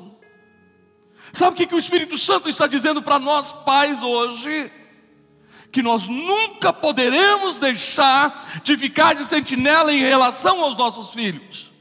Sabe 1.31 1.53
o 1.53 1.55
que, 1.55 1.65
que 1.65 1.75
o 1.75 1.79
Espírito 1.79 2.17
Santo 2.17 2.47
está 2.47 2.67
dizendo 2.67 3.01
para 3.01 3.17
nós, 3.17 3.51
pais, 3.51 4.03
hoje? 4.03 4.71
Que 5.71 5.81
nós 5.81 6.07
nunca 6.07 6.71
poderemos 6.71 7.57
deixar 7.57 8.61
de 8.63 8.77
ficar 8.77 9.15
de 9.15 9.23
sentinela 9.23 9.91
em 9.91 10.01
relação 10.01 10.63
aos 10.63 10.77
nossos 10.77 11.09
filhos. 11.09 11.71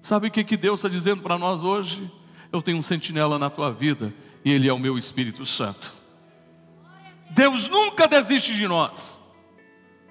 Sabe 0.00 0.28
o 0.28 0.30
que, 0.30 0.44
que 0.44 0.56
Deus 0.56 0.80
está 0.80 0.88
dizendo 0.88 1.22
para 1.22 1.36
nós 1.38 1.62
hoje? 1.62 2.10
Eu 2.50 2.62
tenho 2.62 2.78
um 2.78 2.82
sentinela 2.82 3.38
na 3.38 3.50
tua 3.50 3.70
vida 3.70 4.14
e 4.44 4.50
Ele 4.50 4.68
é 4.68 4.72
o 4.72 4.78
meu 4.78 4.96
Espírito 4.96 5.44
Santo. 5.44 5.92
Deus 7.30 7.68
nunca 7.68 8.06
desiste 8.06 8.54
de 8.54 8.68
nós. 8.68 9.20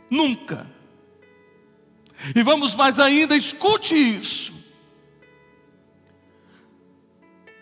Nunca. 0.09 0.72
E 2.35 2.43
vamos 2.43 2.75
mais 2.75 2.99
ainda, 2.99 3.35
escute 3.35 3.95
isso. 3.95 4.53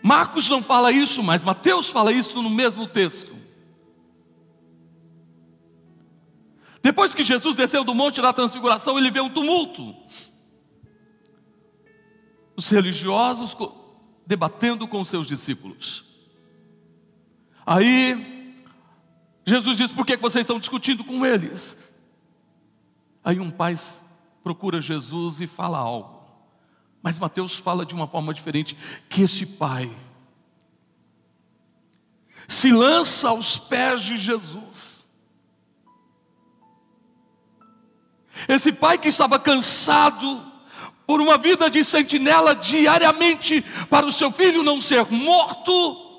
Marcos 0.02 0.48
não 0.48 0.62
fala 0.62 0.90
isso, 0.90 1.22
mas 1.22 1.44
Mateus 1.44 1.88
fala 1.88 2.12
isso 2.12 2.42
no 2.42 2.50
mesmo 2.50 2.86
texto. 2.86 3.32
Depois 6.82 7.14
que 7.14 7.22
Jesus 7.22 7.56
desceu 7.56 7.84
do 7.84 7.94
monte 7.94 8.20
da 8.20 8.32
transfiguração, 8.32 8.98
ele 8.98 9.10
vê 9.10 9.20
um 9.20 9.30
tumulto. 9.30 9.94
Os 12.56 12.68
religiosos 12.68 13.56
debatendo 14.26 14.88
com 14.88 15.04
seus 15.04 15.28
discípulos. 15.28 16.04
Aí 17.64 18.56
Jesus 19.44 19.78
diz: 19.78 19.92
por 19.92 20.04
que 20.04 20.16
vocês 20.16 20.44
estão 20.44 20.58
discutindo 20.58 21.04
com 21.04 21.24
eles? 21.24 21.78
Aí 23.22 23.38
um 23.38 23.50
pai 23.50 23.76
procura 24.42 24.80
Jesus 24.80 25.40
e 25.40 25.46
fala 25.46 25.78
algo. 25.78 26.22
Mas 27.02 27.18
Mateus 27.18 27.56
fala 27.56 27.84
de 27.84 27.94
uma 27.94 28.06
forma 28.06 28.32
diferente: 28.32 28.76
que 29.08 29.22
esse 29.22 29.46
pai 29.46 29.90
se 32.48 32.72
lança 32.72 33.28
aos 33.28 33.56
pés 33.56 34.02
de 34.02 34.16
Jesus. 34.16 35.02
Esse 38.48 38.72
pai 38.72 38.98
que 38.98 39.08
estava 39.08 39.38
cansado 39.38 40.52
por 41.06 41.20
uma 41.20 41.36
vida 41.36 41.68
de 41.68 41.84
sentinela 41.84 42.54
diariamente 42.54 43.62
para 43.90 44.06
o 44.06 44.12
seu 44.12 44.32
filho 44.32 44.62
não 44.62 44.80
ser 44.80 45.10
morto, 45.10 46.10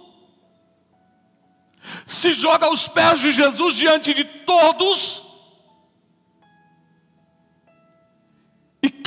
se 2.05 2.33
joga 2.33 2.67
aos 2.67 2.87
pés 2.87 3.19
de 3.19 3.31
Jesus 3.31 3.75
diante 3.75 4.13
de 4.13 4.23
todos 4.23 5.22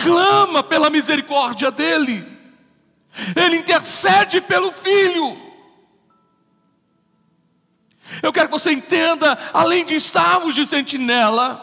clama 0.06 0.62
pela 0.62 0.88
misericórdia 0.88 1.70
dele. 1.70 2.24
Ele 3.34 3.56
intercede 3.56 4.40
pelo 4.40 4.70
filho. 4.70 5.36
Eu 8.22 8.32
quero 8.32 8.46
que 8.46 8.52
você 8.52 8.70
entenda, 8.70 9.36
além 9.52 9.84
de 9.84 9.94
estarmos 9.94 10.54
de 10.54 10.64
sentinela, 10.64 11.62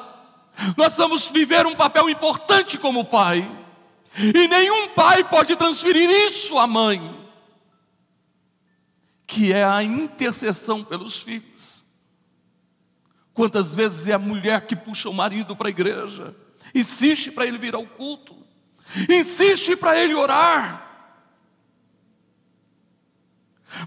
nós 0.76 0.98
vamos 0.98 1.30
viver 1.30 1.66
um 1.66 1.76
papel 1.76 2.10
importante 2.10 2.78
como 2.78 3.06
pai. 3.06 3.50
E 4.18 4.48
nenhum 4.48 4.90
pai 4.90 5.24
pode 5.24 5.56
transferir 5.56 6.10
isso 6.10 6.60
à 6.60 6.68
mãe, 6.68 7.18
que 9.26 9.54
é 9.54 9.64
a 9.64 9.82
intercessão 9.82 10.84
pelos 10.84 11.20
filhos. 11.20 11.86
Quantas 13.34 13.74
vezes 13.74 14.08
é 14.08 14.14
a 14.14 14.20
mulher 14.20 14.68
que 14.68 14.76
puxa 14.76 15.10
o 15.10 15.14
marido 15.14 15.56
para 15.56 15.70
a 15.70 15.72
igreja, 15.72 16.36
insiste 16.74 17.32
para 17.32 17.46
ele 17.46 17.58
vir 17.58 17.76
ao 17.76 17.86
culto, 17.86 18.36
insiste 19.10 19.76
para 19.76 19.98
ele 19.98 20.14
orar. 20.14 20.82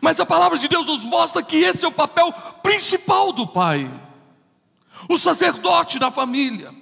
Mas 0.01 0.19
a 0.19 0.27
palavra 0.27 0.59
de 0.59 0.69
Deus 0.69 0.87
nos 0.87 1.05
mostra 1.05 1.43
que 1.43 1.57
esse 1.57 1.85
é 1.85 1.89
o 1.89 1.93
papel 1.93 2.33
principal 2.63 3.33
do 3.33 3.47
pai, 3.47 3.89
o 5.09 5.17
sacerdote 5.17 5.99
da 5.99 6.11
família 6.11 6.75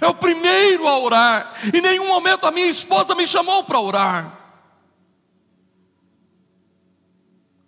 é 0.00 0.06
o 0.06 0.14
primeiro 0.14 0.86
a 0.86 0.98
orar. 0.98 1.54
Em 1.74 1.80
nenhum 1.80 2.06
momento 2.08 2.46
a 2.46 2.50
minha 2.50 2.68
esposa 2.68 3.14
me 3.14 3.26
chamou 3.26 3.64
para 3.64 3.80
orar. 3.80 4.38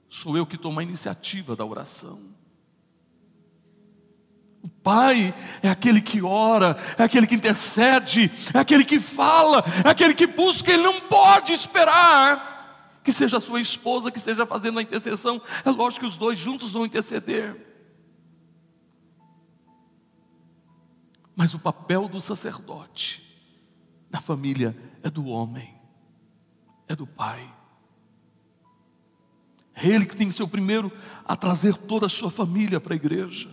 Sou 0.09 0.37
eu 0.37 0.47
que 0.47 0.59
tomo 0.59 0.79
a 0.79 0.83
iniciativa 0.83 1.57
da 1.57 1.64
oração. 1.64 2.21
O 4.62 4.68
pai 4.68 5.35
é 5.62 5.68
aquele 5.68 6.01
que 6.01 6.22
ora, 6.22 6.77
é 6.96 7.03
aquele 7.03 7.27
que 7.27 7.35
intercede, 7.35 8.31
é 8.55 8.59
aquele 8.59 8.85
que 8.85 9.01
fala, 9.01 9.64
é 9.85 9.88
aquele 9.88 10.14
que 10.14 10.27
busca, 10.27 10.72
ele 10.72 10.83
não 10.83 11.01
pode 11.01 11.53
esperar 11.53 12.53
que 13.03 13.12
seja 13.12 13.38
a 13.38 13.40
sua 13.40 13.61
esposa 13.61 14.11
que 14.12 14.18
esteja 14.18 14.46
fazendo 14.46 14.79
a 14.79 14.83
intercessão. 14.83 15.42
É 15.64 15.70
lógico 15.70 16.01
que 16.01 16.11
os 16.11 16.16
dois 16.16 16.38
juntos 16.38 16.72
vão 16.72 16.87
interceder. 16.87 17.61
Mas 21.35 21.55
o 21.55 21.59
papel 21.59 22.09
do 22.09 22.20
sacerdote 22.20 23.20
na 24.11 24.20
família 24.20 24.77
é 25.03 25.11
do 25.11 25.27
homem, 25.27 25.75
é 26.87 26.94
do 26.94 27.07
pai. 27.07 27.53
É 29.75 29.88
ele 29.88 30.07
que 30.07 30.16
tem 30.16 30.29
que 30.29 30.35
ser 30.35 30.42
o 30.42 30.48
primeiro 30.48 30.92
a 31.25 31.35
trazer 31.35 31.75
toda 31.75 32.07
a 32.07 32.11
sua 32.11 32.31
família 32.31 32.79
para 32.79 32.94
a 32.94 32.96
igreja. 32.96 33.51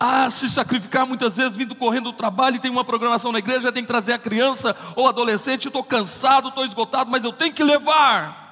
A 0.00 0.30
se 0.30 0.48
sacrificar 0.48 1.06
muitas 1.06 1.36
vezes 1.36 1.56
vindo 1.56 1.74
correndo 1.74 2.12
do 2.12 2.16
trabalho 2.16 2.60
tem 2.60 2.70
uma 2.70 2.84
programação 2.84 3.32
na 3.32 3.40
igreja, 3.40 3.72
tem 3.72 3.82
que 3.82 3.88
trazer 3.88 4.12
a 4.12 4.18
criança 4.18 4.76
ou 4.94 5.08
adolescente, 5.08 5.66
estou 5.66 5.82
cansado, 5.82 6.48
estou 6.48 6.64
esgotado, 6.64 7.10
mas 7.10 7.24
eu 7.24 7.32
tenho 7.32 7.52
que 7.52 7.64
levar. 7.64 8.46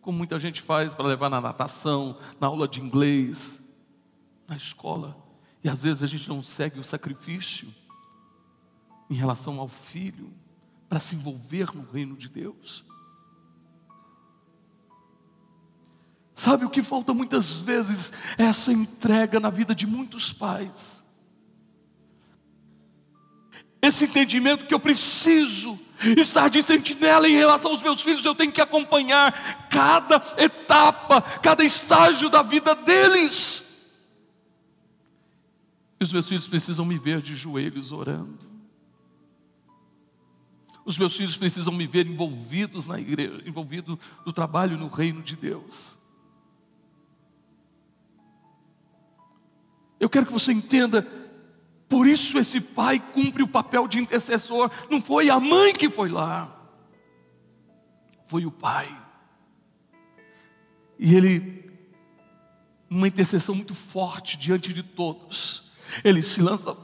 Como 0.00 0.18
muita 0.18 0.38
gente 0.38 0.60
faz 0.60 0.94
para 0.94 1.06
levar 1.06 1.30
na 1.30 1.40
natação, 1.40 2.18
na 2.40 2.48
aula 2.48 2.66
de 2.66 2.80
inglês, 2.80 3.72
na 4.48 4.56
escola. 4.56 5.16
E 5.62 5.68
às 5.68 5.84
vezes 5.84 6.02
a 6.02 6.06
gente 6.06 6.28
não 6.28 6.42
segue 6.42 6.80
o 6.80 6.84
sacrifício 6.84 7.72
em 9.08 9.14
relação 9.14 9.60
ao 9.60 9.68
filho 9.68 10.32
para 10.88 10.98
se 10.98 11.14
envolver 11.14 11.74
no 11.74 11.88
reino 11.90 12.16
de 12.16 12.28
Deus. 12.28 12.84
Sabe 16.44 16.64
o 16.64 16.70
que 16.70 16.82
falta 16.82 17.14
muitas 17.14 17.56
vezes? 17.56 18.12
Essa 18.36 18.72
entrega 18.72 19.40
na 19.40 19.50
vida 19.50 19.74
de 19.74 19.86
muitos 19.86 20.32
pais. 20.32 21.02
Esse 23.80 24.04
entendimento 24.04 24.66
que 24.66 24.74
eu 24.74 24.80
preciso 24.80 25.78
estar 26.18 26.48
de 26.48 26.62
sentinela 26.62 27.28
em 27.28 27.36
relação 27.36 27.70
aos 27.70 27.82
meus 27.82 28.02
filhos, 28.02 28.24
eu 28.24 28.34
tenho 28.34 28.52
que 28.52 28.60
acompanhar 28.60 29.68
cada 29.68 30.22
etapa, 30.36 31.22
cada 31.40 31.64
estágio 31.64 32.28
da 32.28 32.42
vida 32.42 32.74
deles 32.74 33.64
os 36.04 36.12
meus 36.12 36.28
filhos 36.28 36.46
precisam 36.46 36.84
me 36.84 36.98
ver 36.98 37.20
de 37.20 37.34
joelhos 37.34 37.90
orando. 37.90 38.52
Os 40.84 40.98
meus 40.98 41.16
filhos 41.16 41.36
precisam 41.36 41.72
me 41.72 41.86
ver 41.86 42.06
envolvidos 42.06 42.86
na 42.86 43.00
igreja, 43.00 43.42
envolvido 43.46 43.98
no 44.24 44.32
trabalho 44.32 44.76
no 44.76 44.86
reino 44.86 45.22
de 45.22 45.34
Deus. 45.34 45.98
Eu 50.04 50.10
quero 50.10 50.26
que 50.26 50.32
você 50.34 50.52
entenda, 50.52 51.00
por 51.88 52.06
isso 52.06 52.38
esse 52.38 52.60
pai 52.60 53.02
cumpre 53.14 53.42
o 53.42 53.48
papel 53.48 53.88
de 53.88 53.98
intercessor. 53.98 54.70
Não 54.90 55.00
foi 55.00 55.30
a 55.30 55.40
mãe 55.40 55.72
que 55.72 55.88
foi 55.88 56.10
lá, 56.10 56.54
foi 58.26 58.44
o 58.44 58.50
pai. 58.50 58.86
E 60.98 61.14
ele, 61.14 61.72
uma 62.90 63.08
intercessão 63.08 63.54
muito 63.54 63.74
forte 63.74 64.36
diante 64.36 64.74
de 64.74 64.82
todos, 64.82 65.72
ele 66.04 66.22
se 66.22 66.42
lança 66.42 66.76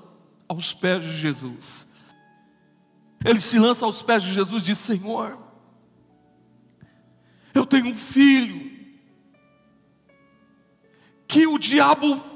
aos 0.48 0.72
pés 0.72 1.02
de 1.02 1.18
Jesus. 1.18 1.86
Ele 3.22 3.42
se 3.42 3.58
lança 3.58 3.84
aos 3.84 4.00
pés 4.00 4.22
de 4.22 4.32
Jesus 4.32 4.62
e 4.62 4.66
diz: 4.66 4.78
Senhor, 4.78 5.38
eu 7.52 7.66
tenho 7.66 7.88
um 7.88 7.94
filho 7.94 8.70
que 11.28 11.46
o 11.46 11.58
diabo 11.58 12.29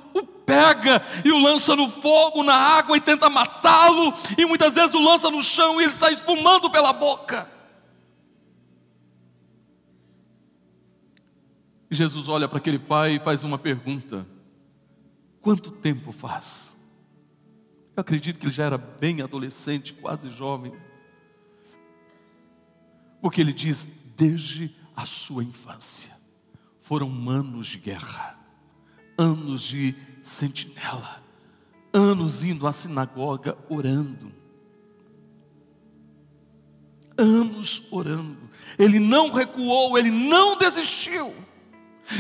pega 0.47 1.03
e 1.25 1.33
o 1.33 1.39
lança 1.39 1.75
no 1.75 1.91
fogo, 1.91 2.43
na 2.43 2.55
água 2.55 2.97
e 2.97 3.01
tenta 3.01 3.29
matá-lo, 3.31 4.13
e 4.37 4.45
muitas 4.45 4.75
vezes 4.75 4.95
o 4.95 5.03
lança 5.03 5.31
no 5.31 5.43
chão 5.43 5.81
e 5.81 5.85
ele 5.85 5.95
sai 5.95 6.13
espumando 6.13 6.71
pela 6.71 6.93
boca. 6.93 7.51
E 11.91 11.95
Jesus 11.95 12.29
olha 12.29 12.49
para 12.49 12.59
aquele 12.59 12.79
pai 12.79 13.17
e 13.17 13.21
faz 13.21 13.45
uma 13.45 13.59
pergunta: 13.59 14.27
Quanto 15.41 15.71
tempo 15.71 16.11
faz? 16.11 16.91
Eu 17.97 18.01
acredito 18.01 18.41
que 18.41 18.47
ele 18.47 18.55
já 18.55 18.65
era 18.65 18.79
bem 18.79 19.23
adolescente, 19.23 19.93
quase 19.93 20.29
jovem. 20.31 20.73
Porque 23.21 23.41
ele 23.41 23.53
diz: 23.53 23.85
desde 24.17 24.75
a 24.97 25.07
sua 25.07 25.45
infância 25.45 26.13
foram 26.81 27.09
anos 27.29 27.69
de 27.69 27.79
guerra, 27.79 28.39
anos 29.17 29.63
de 29.63 29.95
sentinela, 30.23 31.23
anos 31.93 32.43
indo 32.43 32.67
à 32.67 32.73
sinagoga 32.73 33.57
orando, 33.69 34.33
anos 37.17 37.87
orando. 37.91 38.51
Ele 38.79 38.99
não 38.99 39.31
recuou, 39.31 39.97
ele 39.97 40.11
não 40.11 40.57
desistiu. 40.57 41.35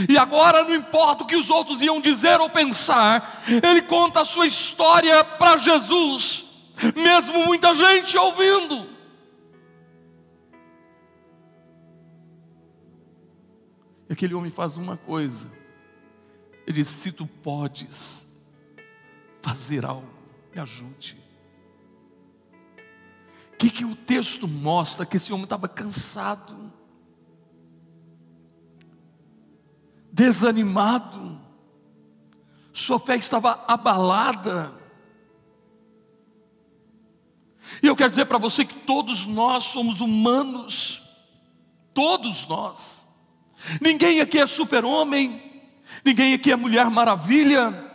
E 0.09 0.17
agora 0.17 0.65
não 0.65 0.75
importa 0.75 1.25
o 1.25 1.27
que 1.27 1.37
os 1.37 1.51
outros 1.51 1.83
iam 1.83 2.01
dizer 2.01 2.41
ou 2.41 2.49
pensar, 2.49 3.45
ele 3.47 3.83
conta 3.83 4.23
a 4.23 4.25
sua 4.25 4.47
história 4.47 5.23
para 5.23 5.59
Jesus, 5.59 6.45
mesmo 6.97 7.45
muita 7.45 7.75
gente 7.75 8.17
ouvindo. 8.17 8.89
E 14.09 14.13
aquele 14.13 14.35
homem 14.35 14.51
faz 14.51 14.77
uma 14.77 14.97
coisa, 14.97 15.51
ele 16.67 16.77
diz: 16.77 16.89
Se 16.89 17.13
tu 17.13 17.27
podes 17.27 18.41
fazer 19.43 19.85
algo, 19.85 20.09
me 20.55 20.61
ajude. 20.61 21.23
O 23.53 23.57
que, 23.57 23.71
que 23.71 23.85
o 23.85 23.95
texto 23.95 24.49
mostra? 24.49 25.07
Que 25.07 25.17
esse 25.17 25.33
homem 25.33 25.45
estava 25.45 25.69
cansado. 25.69 26.73
desanimado, 30.15 31.41
sua 32.73 33.01
fé 33.01 33.17
estava 33.17 33.65
abalada. 33.67 34.73
E 37.83 37.89
eu 37.89 37.97
quero 37.97 38.11
dizer 38.11 38.27
para 38.27 38.39
você 38.39 38.65
que 38.65 38.75
todos 38.75 39.27
nós 39.27 39.65
somos 39.65 40.01
humanos, 40.01 41.03
todos 41.93 42.47
nós. 42.47 43.05
Ninguém 43.81 44.21
aqui 44.21 44.39
é 44.39 44.47
super-homem, 44.47 45.44
ninguém 46.05 46.35
aqui 46.35 46.53
é 46.53 46.57
mulher 46.57 46.89
maravilha. 46.91 47.93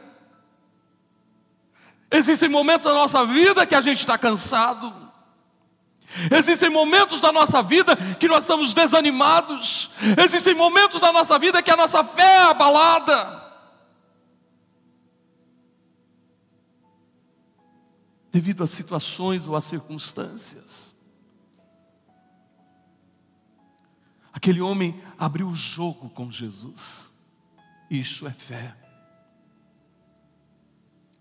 Existem 2.12 2.50
momentos 2.50 2.86
da 2.86 2.94
nossa 2.94 3.26
vida 3.26 3.66
que 3.66 3.76
a 3.76 3.82
gente 3.82 4.00
está 4.00 4.18
cansado. 4.18 5.10
Existem 6.36 6.70
momentos 6.70 7.22
da 7.22 7.32
nossa 7.32 7.62
vida 7.62 7.96
que 7.96 8.28
nós 8.28 8.44
estamos 8.44 8.74
desanimados. 8.74 9.92
Existem 10.24 10.56
momentos 10.56 11.00
da 11.00 11.12
nossa 11.12 11.38
vida 11.38 11.62
que 11.62 11.70
a 11.70 11.78
nossa 11.78 12.04
fé 12.04 12.24
é 12.24 12.44
abalada. 12.44 13.40
Devido 18.32 18.64
a 18.64 18.68
situações 18.68 19.48
ou 19.48 19.56
a 19.56 19.62
circunstâncias. 19.62 20.96
Aquele 24.34 24.62
homem 24.62 25.04
abriu 25.18 25.48
o 25.48 25.56
jogo 25.56 26.10
com 26.10 26.32
Jesus. 26.32 27.09
Isso 27.90 28.28
é 28.28 28.32
fé. 28.32 28.76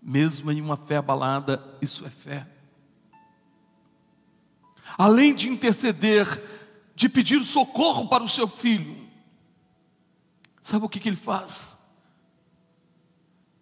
Mesmo 0.01 0.51
em 0.51 0.61
uma 0.61 0.77
fé 0.77 0.97
abalada, 0.97 1.63
isso 1.81 2.05
é 2.05 2.09
fé 2.09 2.47
além 4.97 5.33
de 5.33 5.47
interceder, 5.47 6.25
de 6.95 7.07
pedir 7.07 7.43
socorro 7.43 8.07
para 8.07 8.23
o 8.23 8.29
seu 8.29 8.47
filho, 8.47 8.97
sabe 10.61 10.85
o 10.85 10.89
que, 10.89 10.99
que 10.99 11.09
ele 11.09 11.15
faz? 11.15 11.77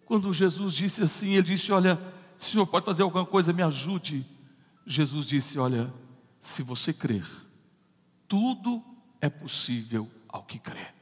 Quando 0.04 0.32
Jesus 0.32 0.74
disse 0.74 1.02
assim, 1.02 1.34
ele 1.34 1.42
disse: 1.54 1.70
Olha, 1.70 1.96
se 2.36 2.48
o 2.48 2.50
senhor 2.52 2.66
pode 2.66 2.86
fazer 2.86 3.02
alguma 3.02 3.26
coisa, 3.26 3.52
me 3.52 3.62
ajude. 3.62 4.26
Jesus 4.86 5.26
disse: 5.26 5.58
Olha, 5.58 5.92
se 6.40 6.62
você 6.62 6.92
crer, 6.92 7.26
tudo 8.26 8.82
é 9.20 9.28
possível 9.28 10.10
ao 10.28 10.42
que 10.42 10.58
crê. 10.58 10.97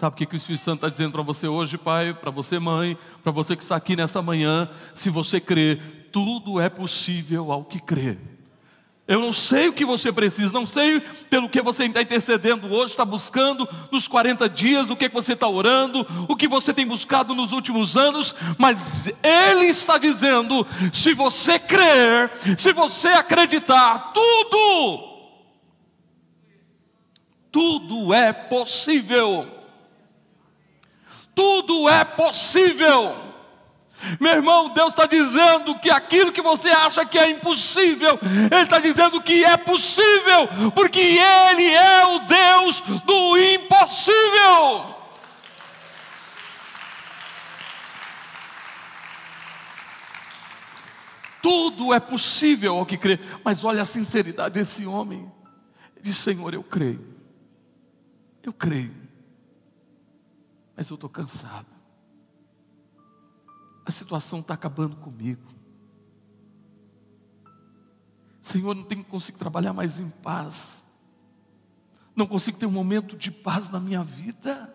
Sabe 0.00 0.14
o 0.14 0.16
que, 0.16 0.24
que 0.24 0.34
o 0.34 0.36
Espírito 0.36 0.64
Santo 0.64 0.76
está 0.76 0.88
dizendo 0.88 1.12
para 1.12 1.20
você 1.20 1.46
hoje, 1.46 1.76
pai, 1.76 2.14
para 2.14 2.30
você, 2.30 2.58
mãe, 2.58 2.96
para 3.22 3.30
você 3.30 3.54
que 3.54 3.62
está 3.62 3.76
aqui 3.76 3.94
nesta 3.94 4.22
manhã? 4.22 4.66
Se 4.94 5.10
você 5.10 5.38
crer, 5.38 6.08
tudo 6.10 6.58
é 6.58 6.70
possível 6.70 7.52
ao 7.52 7.66
que 7.66 7.78
crê. 7.78 8.16
Eu 9.06 9.20
não 9.20 9.30
sei 9.30 9.68
o 9.68 9.74
que 9.74 9.84
você 9.84 10.10
precisa, 10.10 10.54
não 10.54 10.66
sei 10.66 11.00
pelo 11.28 11.50
que 11.50 11.60
você 11.60 11.84
está 11.84 12.00
intercedendo 12.00 12.72
hoje, 12.72 12.94
está 12.94 13.04
buscando 13.04 13.68
nos 13.92 14.08
40 14.08 14.48
dias, 14.48 14.88
o 14.88 14.96
que 14.96 15.06
você 15.10 15.34
está 15.34 15.46
orando, 15.46 16.06
o 16.26 16.34
que 16.34 16.48
você 16.48 16.72
tem 16.72 16.86
buscado 16.86 17.34
nos 17.34 17.52
últimos 17.52 17.94
anos, 17.94 18.34
mas 18.56 19.12
Ele 19.22 19.66
está 19.66 19.98
dizendo: 19.98 20.66
se 20.94 21.12
você 21.12 21.58
crer, 21.58 22.30
se 22.56 22.72
você 22.72 23.08
acreditar, 23.08 24.14
tudo, 24.14 25.28
tudo 27.52 28.14
é 28.14 28.32
possível. 28.32 29.59
Tudo 31.34 31.88
é 31.88 32.04
possível. 32.04 33.30
Meu 34.18 34.32
irmão, 34.32 34.70
Deus 34.70 34.94
está 34.94 35.04
dizendo 35.04 35.78
que 35.78 35.90
aquilo 35.90 36.32
que 36.32 36.40
você 36.40 36.68
acha 36.68 37.04
que 37.04 37.18
é 37.18 37.30
impossível, 37.30 38.18
Ele 38.50 38.62
está 38.62 38.78
dizendo 38.78 39.20
que 39.20 39.44
é 39.44 39.56
possível, 39.56 40.48
porque 40.74 41.00
Ele 41.00 41.70
é 41.70 42.06
o 42.06 42.18
Deus 42.20 42.80
do 43.04 43.36
impossível. 43.36 44.96
Tudo 51.42 51.92
é 51.94 52.00
possível 52.00 52.76
ao 52.76 52.86
que 52.86 52.96
crê, 52.96 53.18
mas 53.42 53.64
olha 53.64 53.82
a 53.82 53.86
sinceridade 53.86 54.54
desse 54.54 54.86
homem. 54.86 55.30
Ele 55.96 56.04
diz: 56.04 56.16
Senhor, 56.16 56.52
eu 56.54 56.62
creio, 56.62 57.04
eu 58.42 58.52
creio, 58.52 58.94
mas 60.80 60.88
eu 60.88 60.94
estou 60.94 61.10
cansado 61.10 61.80
a 63.90 63.92
situação 63.92 64.38
está 64.38 64.54
acabando 64.54 64.96
comigo. 64.96 65.42
Senhor, 68.40 68.74
não 68.74 68.84
tenho 68.84 69.04
consigo 69.04 69.36
trabalhar 69.36 69.72
mais 69.72 69.98
em 69.98 70.08
paz. 70.08 71.00
Não 72.14 72.24
consigo 72.24 72.56
ter 72.56 72.66
um 72.66 72.70
momento 72.70 73.16
de 73.16 73.32
paz 73.32 73.68
na 73.68 73.80
minha 73.80 74.04
vida. 74.04 74.72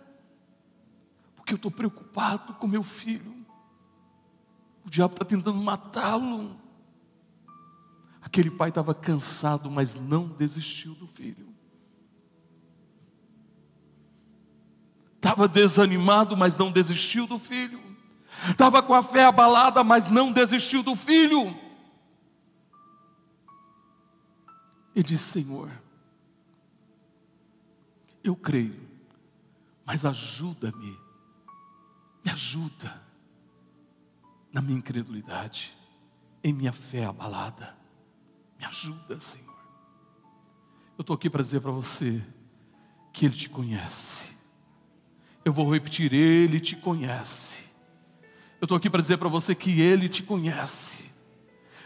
Porque 1.35 1.53
eu 1.53 1.55
estou 1.55 1.71
preocupado 1.71 2.55
com 2.55 2.67
meu 2.67 2.83
filho. 2.83 3.33
O 4.85 4.89
diabo 4.89 5.13
está 5.13 5.23
tentando 5.23 5.61
matá-lo. 5.61 6.59
Aquele 8.21 8.51
pai 8.51 8.67
estava 8.67 8.93
cansado, 8.93 9.71
mas 9.71 9.95
não 9.95 10.27
desistiu 10.27 10.93
do 10.93 11.07
filho. 11.07 11.54
Estava 15.25 15.47
desanimado, 15.47 16.37
mas 16.37 16.55
não 16.55 16.71
desistiu 16.71 17.25
do 17.25 17.39
filho 17.39 17.85
estava 18.51 18.81
com 18.83 18.93
a 18.93 19.01
fé 19.01 19.25
abalada, 19.25 19.83
mas 19.83 20.07
não 20.07 20.31
desistiu 20.31 20.83
do 20.83 20.95
filho. 20.95 21.55
E 24.93 25.03
disse: 25.03 25.43
Senhor, 25.43 25.71
eu 28.23 28.35
creio, 28.35 28.87
mas 29.85 30.05
ajuda-me, 30.05 30.97
me 32.23 32.31
ajuda 32.31 33.01
na 34.51 34.61
minha 34.61 34.77
incredulidade, 34.77 35.75
em 36.43 36.53
minha 36.53 36.71
fé 36.71 37.05
abalada, 37.05 37.75
me 38.57 38.65
ajuda, 38.65 39.19
Senhor. 39.19 39.45
Eu 40.97 41.01
estou 41.01 41.13
aqui 41.13 41.29
para 41.29 41.43
dizer 41.43 41.59
para 41.59 41.71
você 41.71 42.25
que 43.11 43.25
Ele 43.25 43.35
te 43.35 43.49
conhece. 43.49 44.34
Eu 45.45 45.53
vou 45.53 45.71
repetir: 45.71 46.11
Ele 46.11 46.59
te 46.59 46.75
conhece. 46.75 47.65
Eu 48.59 48.65
estou 48.65 48.75
aqui 48.75 48.89
para 48.89 49.01
dizer 49.01 49.17
para 49.17 49.29
você 49.29 49.53
que 49.53 49.79
Ele 49.79 50.09
te 50.09 50.23
conhece. 50.23 51.05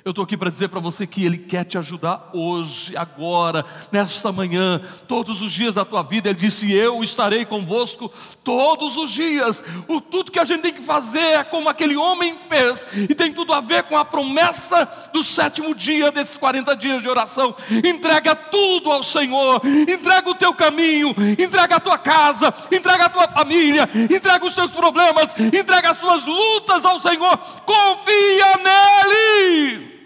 Eu 0.06 0.12
estou 0.12 0.24
aqui 0.24 0.38
para 0.38 0.50
dizer 0.50 0.70
para 0.70 0.80
você 0.80 1.06
que 1.06 1.26
Ele 1.26 1.38
quer 1.38 1.66
te 1.66 1.78
ajudar 1.78 2.30
hoje, 2.34 2.96
agora, 2.96 3.66
nesta 3.92 4.32
manhã, 4.32 4.82
todos 5.10 5.42
os 5.42 5.52
dias 5.52 5.76
da 5.76 5.84
tua 5.84 6.04
vida. 6.04 6.30
Ele 6.30 6.40
disse: 6.40 6.74
Eu 6.74 7.04
estarei 7.04 7.44
convosco 7.44 8.10
todos 8.42 8.96
os 8.96 9.12
dias. 9.12 9.62
O 9.90 10.00
tudo 10.00 10.32
que 10.32 10.40
a 10.40 10.46
gente 10.46 10.62
tem 10.62 10.74
que 10.74 10.82
fazer 10.82 11.20
é 11.20 11.44
como 11.44 11.68
aquele 11.68 11.98
homem 11.98 12.38
fez, 12.48 12.88
e 13.10 13.14
tem 13.14 13.34
tudo 13.34 13.54
a 13.54 13.60
ver 13.60 13.84
com 13.84 13.98
a 13.98 14.06
promessa 14.06 14.88
do 15.12 15.22
sétimo 15.22 15.76
dia 15.76 16.12
desses 16.12 16.38
40 16.38 16.76
dias 16.78 17.02
de 17.02 17.10
oração. 17.10 17.54
Entrega 17.84 18.34
tudo 18.34 18.92
ao 18.92 19.04
Senhor, 19.04 19.62
entrega 19.66 20.30
o 20.30 20.36
teu 20.36 20.54
caminho, 20.54 21.14
entrega 21.38 21.76
a 21.76 21.80
tua 21.80 21.98
casa, 21.98 22.54
entrega 22.72 23.06
a 23.06 23.10
tua 23.10 23.28
família, 23.28 23.90
entrega 24.10 24.46
os 24.46 24.56
teus 24.56 24.72
problemas, 24.72 25.36
entrega 25.54 25.92
as 25.92 26.00
suas 26.00 26.24
lutas 26.26 26.86
ao 26.86 27.02
Senhor. 27.02 27.38
Confia 27.66 28.58
nele. 28.64 29.99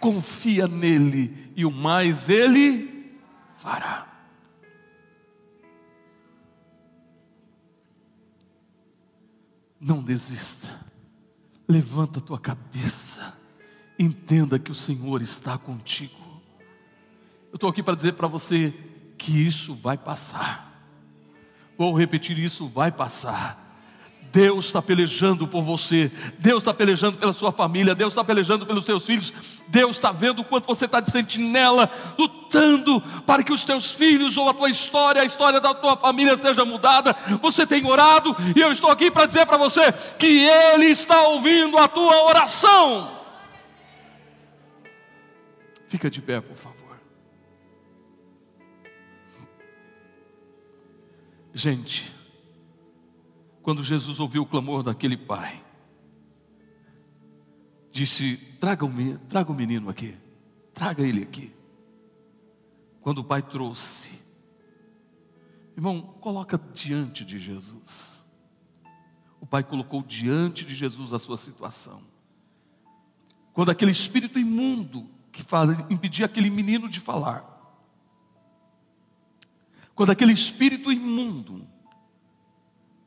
Confia 0.00 0.66
nele 0.66 1.52
e 1.54 1.64
o 1.64 1.70
mais 1.70 2.28
ele 2.28 3.20
fará. 3.58 4.06
Não 9.78 10.02
desista, 10.02 10.68
levanta 11.68 12.18
a 12.18 12.22
tua 12.22 12.38
cabeça, 12.38 13.38
entenda 13.98 14.58
que 14.58 14.70
o 14.70 14.74
Senhor 14.74 15.22
está 15.22 15.56
contigo. 15.56 16.18
Eu 17.50 17.56
estou 17.56 17.68
aqui 17.70 17.82
para 17.82 17.94
dizer 17.94 18.12
para 18.12 18.28
você 18.28 18.74
que 19.16 19.32
isso 19.46 19.74
vai 19.74 19.96
passar. 19.96 20.70
Vou 21.76 21.96
repetir: 21.96 22.38
isso 22.38 22.68
vai 22.68 22.92
passar. 22.92 23.69
Deus 24.32 24.66
está 24.66 24.80
pelejando 24.80 25.46
por 25.46 25.62
você, 25.62 26.10
Deus 26.38 26.62
está 26.62 26.72
pelejando 26.72 27.18
pela 27.18 27.32
sua 27.32 27.50
família, 27.50 27.94
Deus 27.96 28.12
está 28.12 28.22
pelejando 28.22 28.64
pelos 28.64 28.84
teus 28.84 29.04
filhos, 29.04 29.32
Deus 29.66 29.96
está 29.96 30.12
vendo 30.12 30.40
o 30.40 30.44
quanto 30.44 30.66
você 30.66 30.84
está 30.84 31.00
de 31.00 31.10
sentinela, 31.10 31.90
lutando 32.16 33.00
para 33.26 33.42
que 33.42 33.52
os 33.52 33.64
teus 33.64 33.92
filhos 33.92 34.36
ou 34.36 34.48
a 34.48 34.54
tua 34.54 34.70
história, 34.70 35.22
a 35.22 35.24
história 35.24 35.60
da 35.60 35.74
tua 35.74 35.96
família 35.96 36.36
seja 36.36 36.64
mudada. 36.64 37.16
Você 37.42 37.66
tem 37.66 37.84
orado 37.84 38.36
e 38.54 38.60
eu 38.60 38.70
estou 38.70 38.90
aqui 38.90 39.10
para 39.10 39.26
dizer 39.26 39.46
para 39.46 39.56
você 39.56 39.90
que 40.16 40.46
Ele 40.46 40.86
está 40.86 41.22
ouvindo 41.28 41.76
a 41.76 41.88
tua 41.88 42.24
oração. 42.26 43.10
Fica 45.88 46.08
de 46.08 46.22
pé, 46.22 46.40
por 46.40 46.56
favor. 46.56 47.00
Gente, 51.52 52.19
quando 53.70 53.84
Jesus 53.84 54.18
ouviu 54.18 54.42
o 54.42 54.46
clamor 54.46 54.82
daquele 54.82 55.16
pai, 55.16 55.64
disse: 57.92 58.36
traga 58.58 58.84
o, 58.84 59.18
traga 59.28 59.52
o 59.52 59.54
menino 59.54 59.88
aqui, 59.88 60.16
traga 60.74 61.06
ele 61.06 61.22
aqui. 61.22 61.54
Quando 63.00 63.18
o 63.18 63.24
pai 63.24 63.40
trouxe, 63.40 64.10
irmão, 65.76 66.02
coloca 66.20 66.60
diante 66.74 67.24
de 67.24 67.38
Jesus. 67.38 68.36
O 69.40 69.46
pai 69.46 69.62
colocou 69.62 70.02
diante 70.02 70.64
de 70.64 70.74
Jesus 70.74 71.14
a 71.14 71.18
sua 71.20 71.36
situação. 71.36 72.02
Quando 73.52 73.70
aquele 73.70 73.92
espírito 73.92 74.36
imundo 74.36 75.08
que 75.30 75.44
impedia 75.88 76.26
aquele 76.26 76.50
menino 76.50 76.88
de 76.88 76.98
falar, 76.98 77.44
quando 79.94 80.10
aquele 80.10 80.32
espírito 80.32 80.90
imundo 80.90 81.64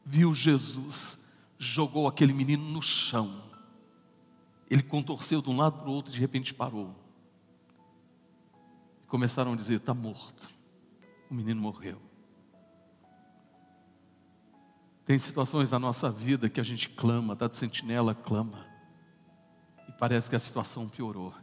viu 0.05 0.33
Jesus, 0.33 1.33
jogou 1.57 2.07
aquele 2.07 2.33
menino 2.33 2.63
no 2.63 2.81
chão. 2.81 3.43
Ele 4.69 4.83
contorceu 4.83 5.41
de 5.41 5.49
um 5.49 5.57
lado 5.57 5.79
para 5.79 5.89
o 5.89 5.93
outro 5.93 6.11
e 6.11 6.15
de 6.15 6.19
repente 6.19 6.53
parou. 6.53 6.95
Começaram 9.07 9.53
a 9.53 9.55
dizer: 9.55 9.75
está 9.75 9.93
morto. 9.93 10.51
O 11.29 11.33
menino 11.33 11.61
morreu. 11.61 12.01
Tem 15.05 15.19
situações 15.19 15.69
na 15.69 15.77
nossa 15.77 16.09
vida 16.09 16.49
que 16.49 16.59
a 16.59 16.63
gente 16.63 16.89
clama, 16.89 17.33
está 17.33 17.47
de 17.47 17.57
sentinela, 17.57 18.15
clama. 18.15 18.65
E 19.87 19.91
parece 19.91 20.29
que 20.29 20.35
a 20.35 20.39
situação 20.39 20.87
piorou. 20.87 21.33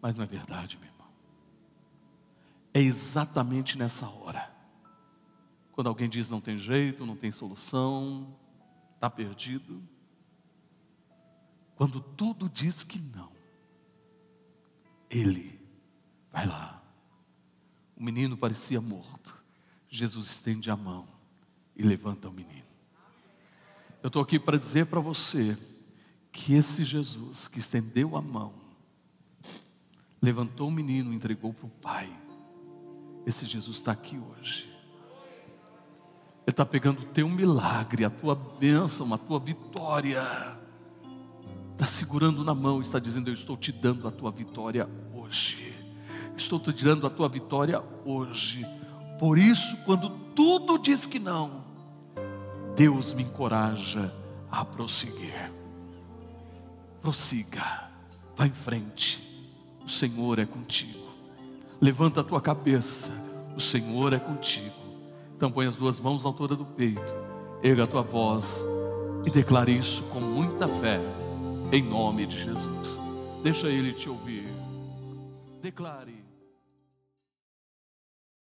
Mas 0.00 0.16
não 0.16 0.24
é 0.24 0.26
verdade, 0.26 0.76
meu 0.78 0.88
irmão. 0.88 1.08
É 2.72 2.80
exatamente 2.80 3.76
nessa 3.78 4.06
hora 4.08 4.59
quando 5.80 5.86
alguém 5.86 6.10
diz 6.10 6.28
não 6.28 6.42
tem 6.42 6.58
jeito, 6.58 7.06
não 7.06 7.16
tem 7.16 7.30
solução, 7.30 8.36
está 8.96 9.08
perdido. 9.08 9.82
Quando 11.74 12.02
tudo 12.02 12.50
diz 12.50 12.84
que 12.84 12.98
não, 12.98 13.32
Ele 15.08 15.58
vai 16.30 16.46
lá 16.46 16.82
O 17.96 18.04
menino 18.04 18.36
parecia 18.36 18.78
morto. 18.78 19.42
Jesus 19.88 20.28
estende 20.28 20.70
a 20.70 20.76
mão 20.76 21.08
e 21.74 21.82
levanta 21.82 22.28
o 22.28 22.32
menino. 22.32 22.68
Eu 24.02 24.08
estou 24.08 24.20
aqui 24.20 24.38
para 24.38 24.58
dizer 24.58 24.84
para 24.84 25.00
você 25.00 25.56
que 26.30 26.52
esse 26.52 26.84
Jesus 26.84 27.48
que 27.48 27.58
estendeu 27.58 28.16
a 28.16 28.20
mão, 28.20 28.52
levantou 30.20 30.68
o 30.68 30.70
menino, 30.70 31.10
entregou 31.14 31.54
para 31.54 31.66
o 31.66 31.70
Pai, 31.70 32.14
esse 33.24 33.46
Jesus 33.46 33.78
está 33.78 33.92
aqui 33.92 34.18
hoje. 34.18 34.79
Ele 36.50 36.54
está 36.54 36.66
pegando 36.66 37.02
o 37.02 37.04
teu 37.04 37.28
milagre, 37.28 38.04
a 38.04 38.10
tua 38.10 38.34
bênção, 38.34 39.14
a 39.14 39.18
tua 39.18 39.38
vitória. 39.38 40.20
Está 41.74 41.86
segurando 41.86 42.42
na 42.42 42.52
mão, 42.52 42.80
está 42.80 42.98
dizendo: 42.98 43.30
Eu 43.30 43.34
estou 43.34 43.56
te 43.56 43.70
dando 43.70 44.08
a 44.08 44.10
tua 44.10 44.32
vitória 44.32 44.90
hoje. 45.14 45.72
Estou 46.36 46.58
te 46.58 46.84
dando 46.84 47.06
a 47.06 47.10
tua 47.10 47.28
vitória 47.28 47.80
hoje. 48.04 48.66
Por 49.16 49.38
isso, 49.38 49.76
quando 49.84 50.10
tudo 50.34 50.76
diz 50.76 51.06
que 51.06 51.20
não, 51.20 51.64
Deus 52.74 53.14
me 53.14 53.22
encoraja 53.22 54.12
a 54.50 54.64
prosseguir. 54.64 55.52
Prossiga, 57.00 57.92
vá 58.36 58.44
em 58.44 58.50
frente. 58.50 59.22
O 59.84 59.88
Senhor 59.88 60.40
é 60.40 60.46
contigo. 60.46 61.10
Levanta 61.80 62.22
a 62.22 62.24
tua 62.24 62.40
cabeça, 62.40 63.12
o 63.56 63.60
Senhor 63.60 64.12
é 64.12 64.18
contigo. 64.18 64.79
Então 65.40 65.50
põe 65.50 65.64
as 65.64 65.74
duas 65.74 65.98
mãos 65.98 66.22
na 66.22 66.28
altura 66.28 66.54
do 66.54 66.66
peito, 66.66 67.14
erga 67.62 67.84
a 67.84 67.86
tua 67.86 68.02
voz 68.02 68.62
e 69.24 69.30
declare 69.30 69.72
isso 69.72 70.02
com 70.10 70.20
muita 70.20 70.68
fé, 70.68 71.00
em 71.72 71.82
nome 71.82 72.26
de 72.26 72.44
Jesus. 72.44 72.98
Deixa 73.42 73.68
Ele 73.68 73.94
te 73.94 74.06
ouvir. 74.10 74.44
Declare. 75.62 76.29